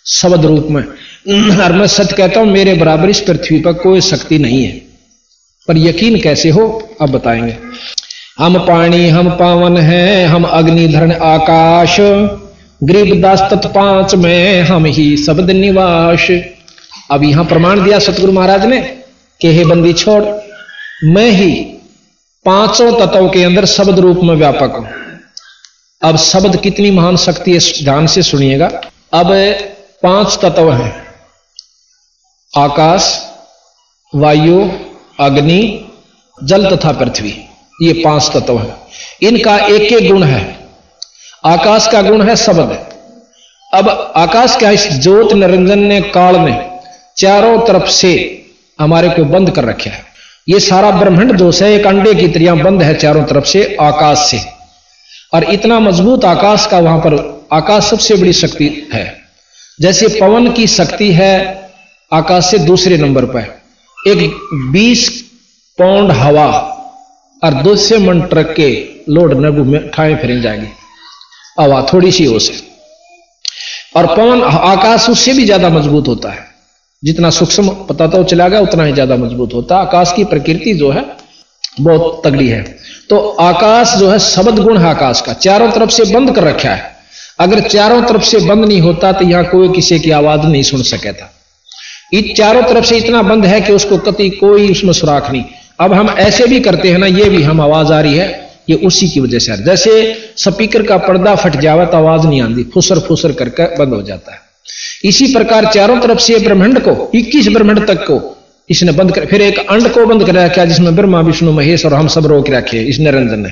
[0.07, 0.83] शब्द रूप में।
[1.63, 4.84] और मैं सत्य कहता हूँ, मेरे बराबर इस पृथ्वी पर कोई शक्ति नहीं है।
[5.67, 6.63] पर यकीन कैसे हो
[7.01, 7.57] अब बताएँगे।
[8.39, 11.97] हम पानी हम पावन हैं, हम अग्निधरण आकाश।
[12.83, 16.27] गरीबदास तत् पाँच में हम ही शब्द निवास।
[17.11, 18.81] अब यहाँ प्रमाण दिया सतगुरु महाराज ने
[19.41, 20.23] कि हे बंदी छोड़,
[21.03, 21.51] मैं ही
[22.45, 24.87] पाँचों तत्वों के अंदर शब्द रूप में व्यापक हूँ।
[26.01, 28.67] अब शब्द कितनी महान शक्ति है ध्यान से सुनिएगा।
[29.13, 29.31] अब
[30.03, 30.93] पाँच तत्व हैं।
[32.57, 33.31] आकाश,
[34.15, 34.59] वायु
[35.19, 35.85] अग्नि,
[36.43, 37.45] जल तथा पृथ्वी,
[37.81, 38.75] ये पाँच तत्व है।
[39.21, 40.67] इनका एक एक गुण है।
[41.45, 42.85] आकाश का गुण है शब्द
[43.73, 46.69] अब आकाश का इस ज्योत निरंजन ने काल ने
[47.17, 48.41] चारों तरफ़ से
[48.79, 50.05] हमारे को बंद कर रखे है।
[50.49, 54.17] ये सारा ब्रह्मांड दोष है, एक अंडे की त्रिया बंद है चारों तरफ़ से आकाश
[54.17, 54.39] से।
[55.33, 59.17] और इतना मज़बूत आकाश का वहाँ पर आकाश सबसे बड़ी शक्ति है।
[59.81, 61.61] जैसे पवन की शक्ति है,
[62.13, 63.64] आकाश से दूसरे नंबर पर
[64.07, 64.19] एक
[64.73, 65.09] 20
[65.77, 66.47] पाउंड हवा
[67.41, 68.69] और दो से मन ट्रक के
[69.09, 70.67] लोड नगु में ठाए फिर जाएगी।
[71.59, 72.53] हवा थोड़ी सी हो से।
[73.95, 76.45] और पवन आकाश उससे भी ज़्यादा मज़बूत होता है।
[77.03, 80.73] जितना सूक्ष्म पता तो चला गया, उतना ही ज़्यादा मज़बूत होता है। आकाश की प्रकृति
[80.73, 81.05] जो है,
[81.81, 82.63] बहुत तगड़ी है।
[83.09, 86.69] तो आकाश जो है शब्द गुण है आकाश का। चारों तरफ़ से बंद कर रखा
[86.69, 86.93] है।
[87.39, 90.81] अगर चारों तरफ़ से बंद नहीं होता तो यहाँ कोई किसी की आवाज़ नहीं सुन
[90.83, 91.31] सके था
[92.37, 95.43] चारों तरफ़ से इतना बंद है कि उसको कति कोई उसमें सुराख नहीं।
[95.79, 98.75] अब हम ऐसे भी करते हैं ना, ये भी हम आवाज़ आ रही है, ये
[98.75, 99.91] उसी की वजह से जैसे
[100.37, 104.33] स्पीकर का पर्दा फट जावा तो आवाज़ नहीं आती, फुसर फुसर करके बंद हो जाता
[104.33, 104.39] है।
[105.03, 108.37] इसी प्रकार चारों तरफ़ से ब्रह्मंड को 21 ब्रह्मंड तक को
[108.69, 111.93] इसने बंद कर, फिर एक अंड को बंद कर रखा जिसमें ब्रह्मा, विष्णु, महेश और
[111.93, 113.51] हम सब रोक रखे इस निरंजन ने।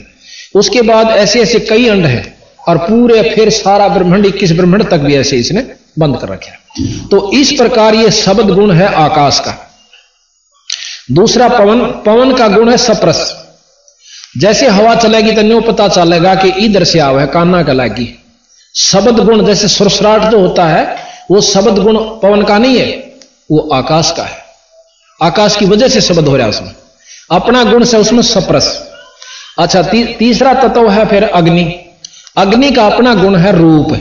[0.56, 2.33] उसके बाद ऐसे ऐसे कई अंड है।
[2.68, 5.66] और पूरे फिर सारा ब्रह्मंड इक्कीस ब्रह्मंड तक भी ऐसे इसने
[6.00, 6.52] बंद कर रखा
[7.08, 9.56] तो इस प्रकार ये शब्द गुण है आकाश का।
[11.12, 13.20] दूसरा पवन पवन का गुण है सप्रस।
[14.38, 18.08] जैसे हवा चलेगी तो न्यू पता चलेगा कि इधर से आव काना कलागी
[18.76, 20.86] शब्द गुण जैसे सुरसराट जो होता है
[21.32, 22.88] वो शब्द गुण पवन का नहीं है
[23.52, 24.42] वो आकाश का है।
[25.20, 26.74] आकाश की वजह से शब्द हो रहा है उसमें।
[27.32, 28.68] अपना गुण से उसमें सप्रस।
[29.60, 31.64] अच्छा ती, तीसरा तत्व है फिर अग्नि।
[32.38, 33.98] अग्नि का अपना गुण है रूप।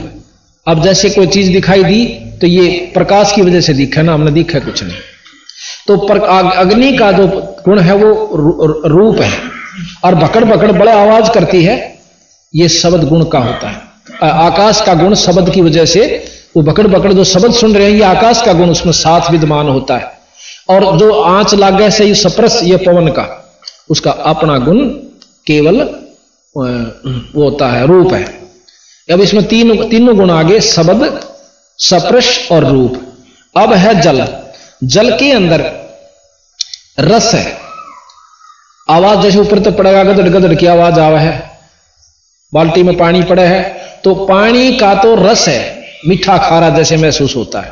[0.67, 2.05] अब जैसे कोई चीज़ दिखाई दी
[2.41, 4.95] तो ये प्रकाश की वजह से दिखा ना, हमने दिखा कुछ नहीं।
[5.87, 7.27] तो अग्नि का जो
[7.65, 8.11] गुण है वो
[8.85, 9.31] रूप है।
[10.03, 11.99] और बकड़ बकड़ बड़े आवाज़ करती है,
[12.53, 16.25] ये शब्द गुण का होता है। आकाश का गुण शब्द की वजह से
[16.55, 19.67] वो बकड़ बकड़ जो शब्द सुन रहे हैं, ये आकाश का गुण उसमें साथ विद्यमान
[19.67, 20.11] होता है।
[20.69, 23.53] और जो आँच लागे से ये सप्रस, ये पवन का,
[23.89, 24.79] उसका अपना गुण
[25.47, 25.87] केवल
[26.55, 28.23] वो होता है, रूप है।
[29.09, 31.19] अब इसमें तीन, तीनों गुण आगे, शब्द
[31.79, 33.01] सप्रश और रूप।
[33.55, 34.27] अब है जल।
[34.83, 35.61] जल के अंदर
[36.99, 37.57] रस है।
[38.87, 41.51] आवाज़ जैसे ऊपर तो पड़ेगा, गदड़ गदड़ की आवाज़ आवा है।
[42.53, 43.61] बाल्टी में पानी पड़े है
[44.03, 47.71] तो पानी का तो रस है, मीठा खारा जैसे महसूस होता है।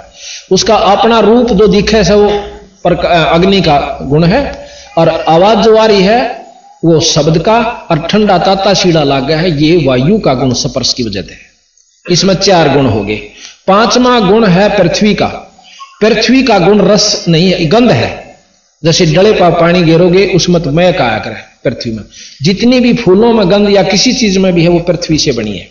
[0.52, 2.30] उसका अपना रूप जो दिखे से वो
[2.86, 4.44] अग्नि का गुण है,
[4.98, 6.41] और आवाज़ जो आ रही है
[6.86, 7.58] वो शब्द का
[7.92, 11.52] और ठंडा ताता सीढ़ा लाग गया है, ये वायु का गुण स्पर्श की वजह से।
[12.12, 13.16] इसमें चार गुण हो गए।
[13.68, 15.28] पांचवा गुण है पृथ्वी का।
[16.02, 18.38] पृथ्वी का गुण रस नहीं है, गंध है।
[18.84, 22.04] जैसे डले पर पानी घेरोगे, उसमें तो का आया करे पृथ्वी में।
[22.42, 25.58] जितनी भी फूलों में गंध या किसी चीज़ में भी है, वो पृथ्वी से बनी
[25.58, 25.70] है।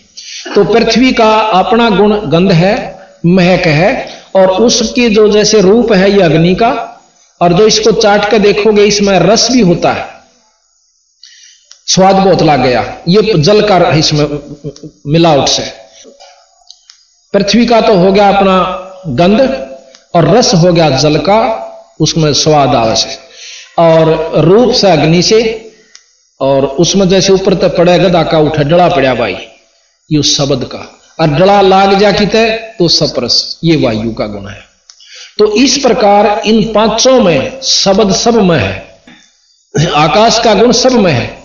[0.54, 6.12] तो पृथ्वी का अपना गुण गंध है, महक है, और उसकी जो जैसे रूप है,
[6.12, 7.02] ये अग्नि का,
[7.40, 10.09] और जो इसको चाट कर देखोगे, इसमें रस भी होता है।
[11.88, 14.26] स्वाद बहुत लग गया। ये जल का इसमें
[15.06, 15.62] मिलावट से।
[17.34, 18.56] पृथ्वी का तो हो गया अपना
[19.16, 19.40] गंध
[20.14, 21.40] और रस हो गया जल का,
[22.00, 23.18] उसमें स्वाद आवश्य
[23.78, 25.40] और रूप से अग्नि से,
[26.40, 29.36] और उसमें जैसे ऊपर तक पड़े गदा का, उठे डड़ा पड़ा भाई,
[30.10, 30.86] ये शब्द का।
[31.20, 32.26] और डड़ा लाग जा कि
[32.78, 34.60] तो सपरस, ये वायु का गुण है।
[35.38, 41.12] तो इस प्रकार इन पाँचों में शब्द सब में है। आकाश का गुण सब में
[41.12, 41.39] है।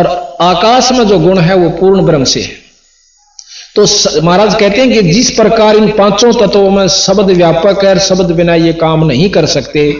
[0.00, 0.08] और
[0.42, 2.58] आकाश में जो गुण है वो पूर्ण ब्रह्म से है।
[3.76, 3.82] तो
[4.22, 8.54] महाराज कहते हैं कि जिस प्रकार इन पाँचों तत्वों में शब्द व्यापक है शब्द बिना
[8.56, 9.90] ये काम नहीं कर सकते,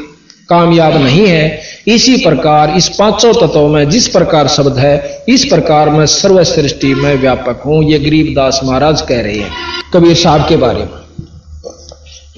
[0.49, 5.91] कामयाब नहीं है, इसी प्रकार इस पाँचों तत्वों में जिस प्रकार शब्द है, इस प्रकार
[5.91, 9.51] मैं सर्व सृष्टि में व्यापक हूँ, ये गरीबदास महाराज कह रहे हैं
[9.95, 10.99] कबीर साहब के बारे में।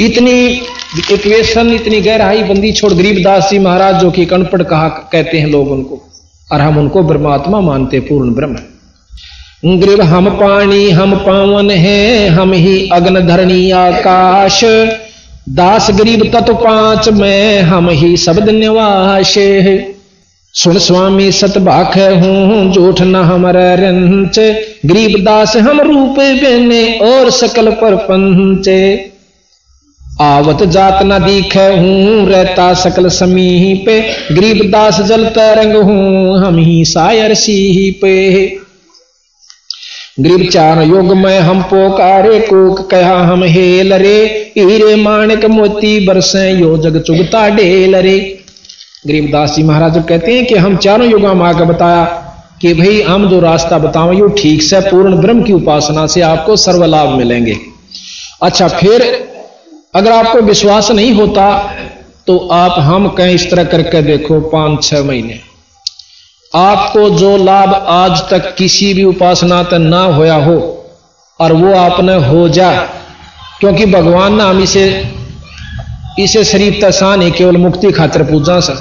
[0.01, 0.39] इतनी
[1.11, 5.71] इक्वेशन, इतनी गहराई बंदी छोड़ गरीबदास जी महाराज जो कि कनपड़ कहा, कहते हैं लोग
[5.71, 6.03] उनको।
[6.53, 8.57] और हम उनको ब्रह्मात्मा मानते, पूर्ण ब्रह्म।
[9.79, 14.61] ग्रीब हम पानी हम पावन है, हम ही अग्न धरणी आकाश।
[15.49, 19.35] दास गरीब तत्व पाँच में, हम ही शब्द निवास
[20.55, 24.39] सुन स्वामी सतभाख हूँ, जूठ न हमारा रंच।
[24.87, 29.12] गरीब दास हम रूप बेने और सकल पर पंचे
[30.25, 34.01] आवत जात न दीख हूँ, रहता सकल समी पे।
[34.33, 38.17] गरीब दास जल तरंग हूँ, हम ही सायर सी पे।
[40.21, 44.19] गरीब चार योग में हम पोकारे, कोक कहा हम हेल रे।
[44.59, 48.19] हीरे माणिक मोती बरसे, यो जग चुगता डेल रे।
[49.07, 52.05] गरीबदास जी महाराज कहते हैं कि हम चारों युगों में आकर बताया
[52.61, 56.57] कि भाई हम जो रास्ता बताओ यो ठीक से पूर्ण ब्रह्म की उपासना से आपको
[56.57, 57.57] सर्वलाभ मिलेंगे।
[58.43, 59.03] अच्छा फिर
[59.95, 61.47] अगर आपको विश्वास नहीं होता
[62.27, 65.39] तो आप हम कहें इस तरह करके देखो पाँच, छह महीने।
[66.53, 70.57] आपको जो लाभ आज तक किसी भी उपासना तक ना होया हो,
[71.41, 72.71] और वो आपने हो जा,
[73.61, 74.87] क्योंकि भगवान ना हम इसे
[76.19, 78.75] इसे शरीफ तसा नहीं, केवल मुक्ति खातर पूजा सा।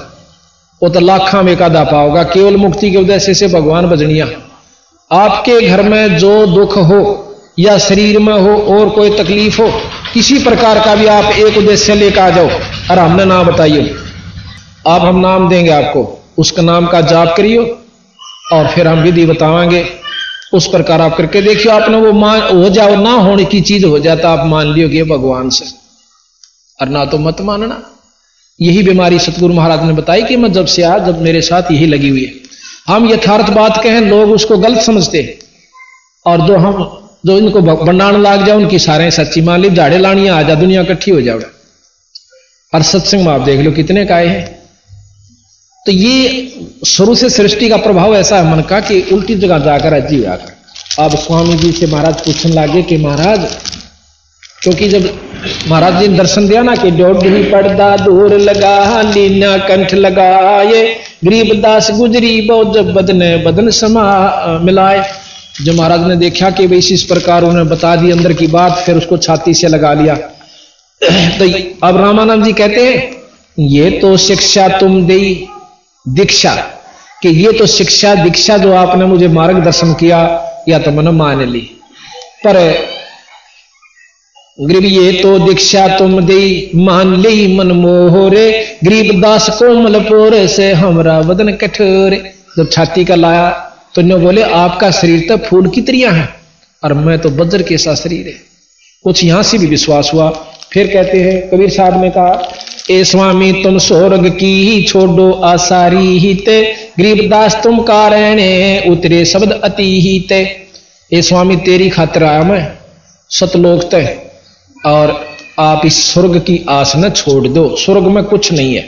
[0.82, 4.28] वो तो लाखा में कादा पाओगा केवल मुक्ति के उद्देश्य से भगवान बजनिया।
[5.12, 7.01] आपके घर में जो दुख हो,
[7.59, 9.72] या शरीर में हो, और कोई तकलीफ़ हो
[10.14, 12.49] किसी प्रकार का भी आप एक उद्देश्य लेकर आ जाओ।
[12.91, 13.95] और हमने नाम बताइए
[14.88, 17.64] आप हम नाम देंगे आपको। उसका नाम का जाप करियो
[18.53, 19.86] और फिर हम विधि बतावांगे
[20.53, 23.99] उस प्रकार आप करके देखियो आपने वो मान, हो जाओ, ना होने की चीज़ हो
[23.99, 25.66] जाता आप मान लियोगे भगवान से।
[26.82, 27.82] और ना तो मत मानना।
[28.62, 31.86] यही बीमारी सतगुरु महाराज ने बताई कि मैं जब से आज जब मेरे साथ यही
[31.86, 32.34] लगी हुई है।
[32.88, 35.39] हम यथार्थ बात कहें, लोग उसको गलत समझते
[36.26, 40.38] और जो हम जो इनको बनाने लाग जाओ, उनकी सारे सच्ची मान ली झाड़े लानियाँ
[40.38, 41.39] आ जा दुनिया इकट्ठी हो जाओ।
[42.74, 44.45] और सत्संग में आप देख लो कितने काय हैं।
[45.86, 46.51] तो ये
[46.88, 51.03] शुरू से सृष्टि का प्रभाव ऐसा है मन का कि उल्टी जगह जाकर अजी आकर
[51.03, 53.47] अब स्वामी जी से महाराज पूछने लगे कि महाराज,
[54.61, 55.09] क्योंकि जब
[55.69, 60.84] महाराज जी ने दर्शन दिया ना कि डोडी पड़दा, दूर लगा, लीना कंठ लगाए,
[61.26, 64.05] गरीब दास गुजरी बहुत जब बदने, बदन समा
[64.63, 64.99] मिलाए।
[65.62, 68.97] जब महाराज ने देखा कि भाई इस प्रकार उन्हें बता दी अंदर की बात, फिर
[68.97, 70.16] उसको छाती से लगा लिया।
[71.39, 71.54] तो
[71.88, 73.12] अब रामानंद जी कहते हैं,
[73.60, 75.47] ये तो शिक्षा तुम दे
[76.08, 76.56] दीक्षा,
[77.22, 81.70] कि ये तो शिक्षा दीक्षा जो आपने मुझे मार्गदर्शन किया, या तो मैंने मान ली।
[82.47, 82.78] पर
[84.62, 90.74] गरीब, ये तो दीक्षा तुम दे मान ली मन मोहरे गरीब दास कोमल पोरे से
[90.74, 95.82] हमरा वदन कठोरे। जब छाती का लाया तो ने बोले, आपका शरीर तो फूल की
[95.82, 96.28] तरिया है,
[96.84, 98.34] और मैं तो बज्र के शरीर है।
[99.04, 100.30] कुछ यहाँ से भी विश्वास हुआ।
[100.74, 102.52] फिर कहते हैं, कबीर साहब ने कहा,
[102.92, 106.62] ए स्वामी, तुम स्वर्ग की ही छोड़ो, आसारी ही ते।
[107.00, 108.39] गरीबदास तुम कारण
[108.92, 110.39] उतरे शब्द अति ही ते।
[111.12, 112.68] ए स्वामी, तेरी खातिर आया मैं,
[113.30, 114.32] सतलोक तय
[114.86, 118.82] और आप इस स्वर्ग की आस न छोड़ दो। स्वर्ग में कुछ नहीं है।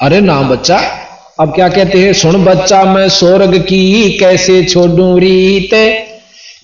[0.00, 0.78] अरे ना बच्चा
[1.40, 5.70] अब क्या कहते हैं, सुन बच्चा, मैं स्वर्ग की कैसे छोड़ू रीत?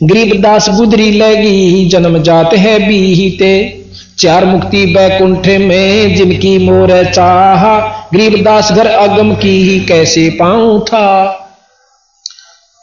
[0.02, 3.84] गरीबदास गुदरी लगी, जन्म जात है बीते।
[4.18, 7.78] चार मुक्ति बैकुंठ में जिनकी मोर चाह
[8.16, 11.40] गरीबदास घर अगम की ही कैसे पाऊँ था?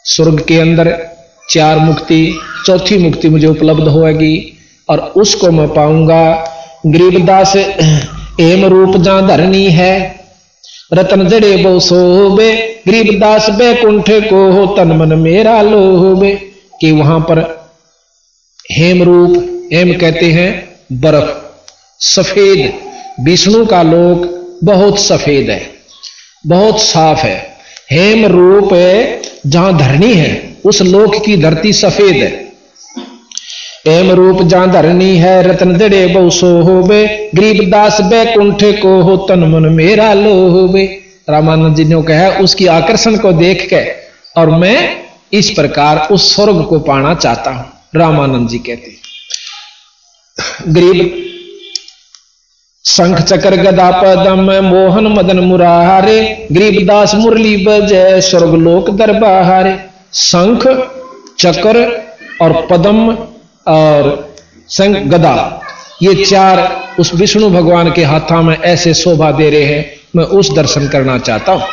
[0.06, 0.98] स्वर्ग के अंदर
[1.50, 4.58] चार मुक्ति, चौथी मुक्ति मुझे उपलब्ध होगी,
[4.89, 6.46] और उसको मैं पाऊँगा।
[6.86, 7.56] गरीबदास
[8.39, 10.21] एम रूप जहाँ धरनी है
[10.94, 16.32] रतन जड़े बो सोबे गरीबदास बैकुंठ को हो तन मन मेरा लोबे
[16.82, 17.39] कि वहाँ पर
[18.72, 19.34] हेम रूप,
[19.74, 20.52] हेम कहते हैं,
[20.92, 21.30] बर्फ़।
[22.00, 22.74] सफ़ेद,
[23.24, 25.62] विष्णु का लोक बहुत सफ़ेद है,
[26.48, 27.56] बहुत साफ़ है।
[27.92, 28.70] हेम रूप
[29.48, 32.51] जहाँ धरनी है, उस लोक की धरती सफ़ेद है।
[33.86, 37.06] एम रूप जा धरनी है रतन दड़े बहुसो होबे
[37.36, 40.84] गरीबदास बैकुंठ को हो तन मन मेरा लोबे
[41.30, 43.82] रामानंद जी ने कहा, उसकी आकर्षण को देख के
[44.36, 44.78] और मैं
[45.34, 47.66] इस प्रकार उस स्वर्ग को पाना चाहता हूँ।
[47.96, 48.92] रामानंद जी कहते
[50.70, 51.18] गरीब
[52.86, 56.20] शंख चक्र गदा पदम मोहन मदन मुरारे।
[56.52, 59.76] गरीबदास मुरली बजय स्वर्गलोक दरबारे।
[60.22, 60.68] शंख
[61.40, 61.86] चक्र
[62.42, 63.12] और पदम
[63.66, 64.34] और
[64.70, 65.62] संग गदा।
[66.03, 66.59] ये चार
[66.99, 69.86] उस विष्णु भगवान के हाथा में ऐसे शोभा दे रहे हैं,
[70.16, 71.68] मैं उस दर्शन करना चाहता हूँ।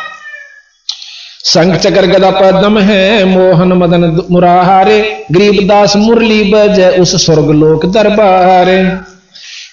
[1.44, 5.00] संघ चक्र गदा पदम है, मोहन मदन मुराहारे,
[5.32, 8.82] गरीबदास मुरली बज उस स्वर्ग लोक दरबारे।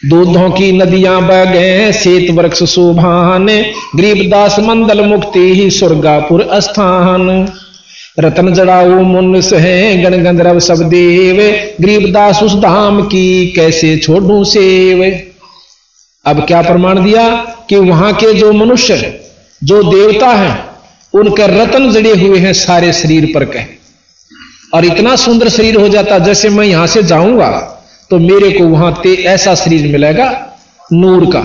[0.05, 3.47] दूधों की नदियाँ बह गए शीत वृक्ष शोभान
[3.95, 7.45] गरीबदास मंदल मुक्ति ही स्वर्गापुर स्थान।
[8.18, 11.38] रतन जड़ाऊ मुन सहे गण गंधर्व सब देव
[11.82, 15.03] गरीबदास उस धाम की कैसे छोड़ू सेव।
[16.26, 17.28] अब क्या प्रमाण दिया
[17.70, 19.20] कि वहाँ के जो मनुष्य,
[19.61, 20.55] जो देवता हैं,
[21.13, 23.66] उनके रतन जड़े हुए हैं सारे शरीर पर कह।
[24.74, 27.49] और इतना सुंदर शरीर हो जाता, जैसे मैं यहाँ से जाऊँगा
[28.11, 30.28] तो मेरे को वहाँ ते ऐसा शरीर मिलेगा,
[30.89, 31.43] नूर का।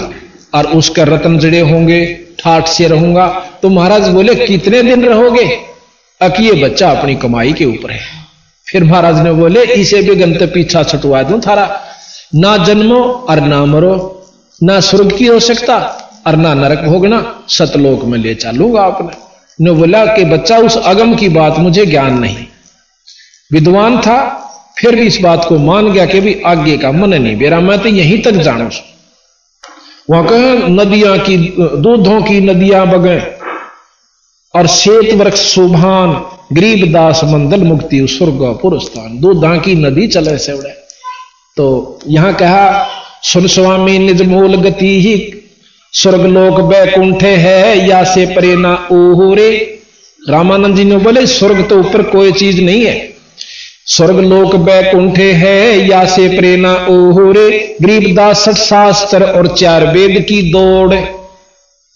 [0.55, 2.05] और उसका रतन जड़े होंगे,
[2.39, 3.27] ठाठ से रहूँगा।
[3.63, 5.45] तो महाराज बोले, कितने दिन रहोगे?
[6.21, 8.01] अक ये बच्चा अपनी कमाई के ऊपर है।
[8.67, 11.81] फिर महाराज ने बोले, इसे भी गंत पीछा छुटवा दू थारा।
[12.35, 14.23] ना जन्मो और ना मरो,
[14.63, 15.77] ना स्वर्ग की हो सकता
[16.27, 19.11] और ना नरक भोगना, सतलोक में ले चलूँगा आपने।
[19.65, 22.47] ने बोला कि बच्चा, उस अगम की बात मुझे ज्ञान नहीं।
[23.53, 24.47] विद्वान था,
[24.79, 27.79] फिर भी इस बात को मान गया कि भी आगे का मन नहीं बेरा, मैं
[27.79, 28.69] तो यहीं तक जानू।
[30.11, 33.40] वहाँ कह, नदियाँ की, दूधों की नदियाँ बगे।
[34.55, 40.71] और श्वेत वृक्ष सुभान गरीबदास मंदल मुक्ति, स्वर्ग पुरस्थान दो दांकी नदी चले से उड़े।
[41.57, 42.87] तो यहाँ कहा,
[43.23, 45.35] सुन स्वामी, निज मूल गति ही।
[45.93, 49.81] स्वर्ग स्वर्गलोक बैकुंठे है, या से परे प्रेरणा ओहोरे
[50.29, 53.11] रामानंद जी ने बोले, स्वर्ग तो ऊपर कोई चीज़ नहीं है।
[53.87, 60.95] स्वर्ग स्वर्गलोक बैकुंठे है, या से प्रेरणा ओहोरे गरीबदास शास्त्र और चार वेद की दौड़।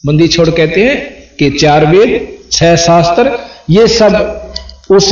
[0.06, 2.20] बंदी छोड़ कहते हैं के चार वेद,
[2.52, 3.38] छह शास्त्र,
[3.70, 4.40] ये सब
[4.90, 5.08] उस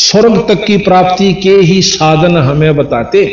[0.00, 3.24] स्वर्ग तक की प्राप्ति के ही साधन हमें बताते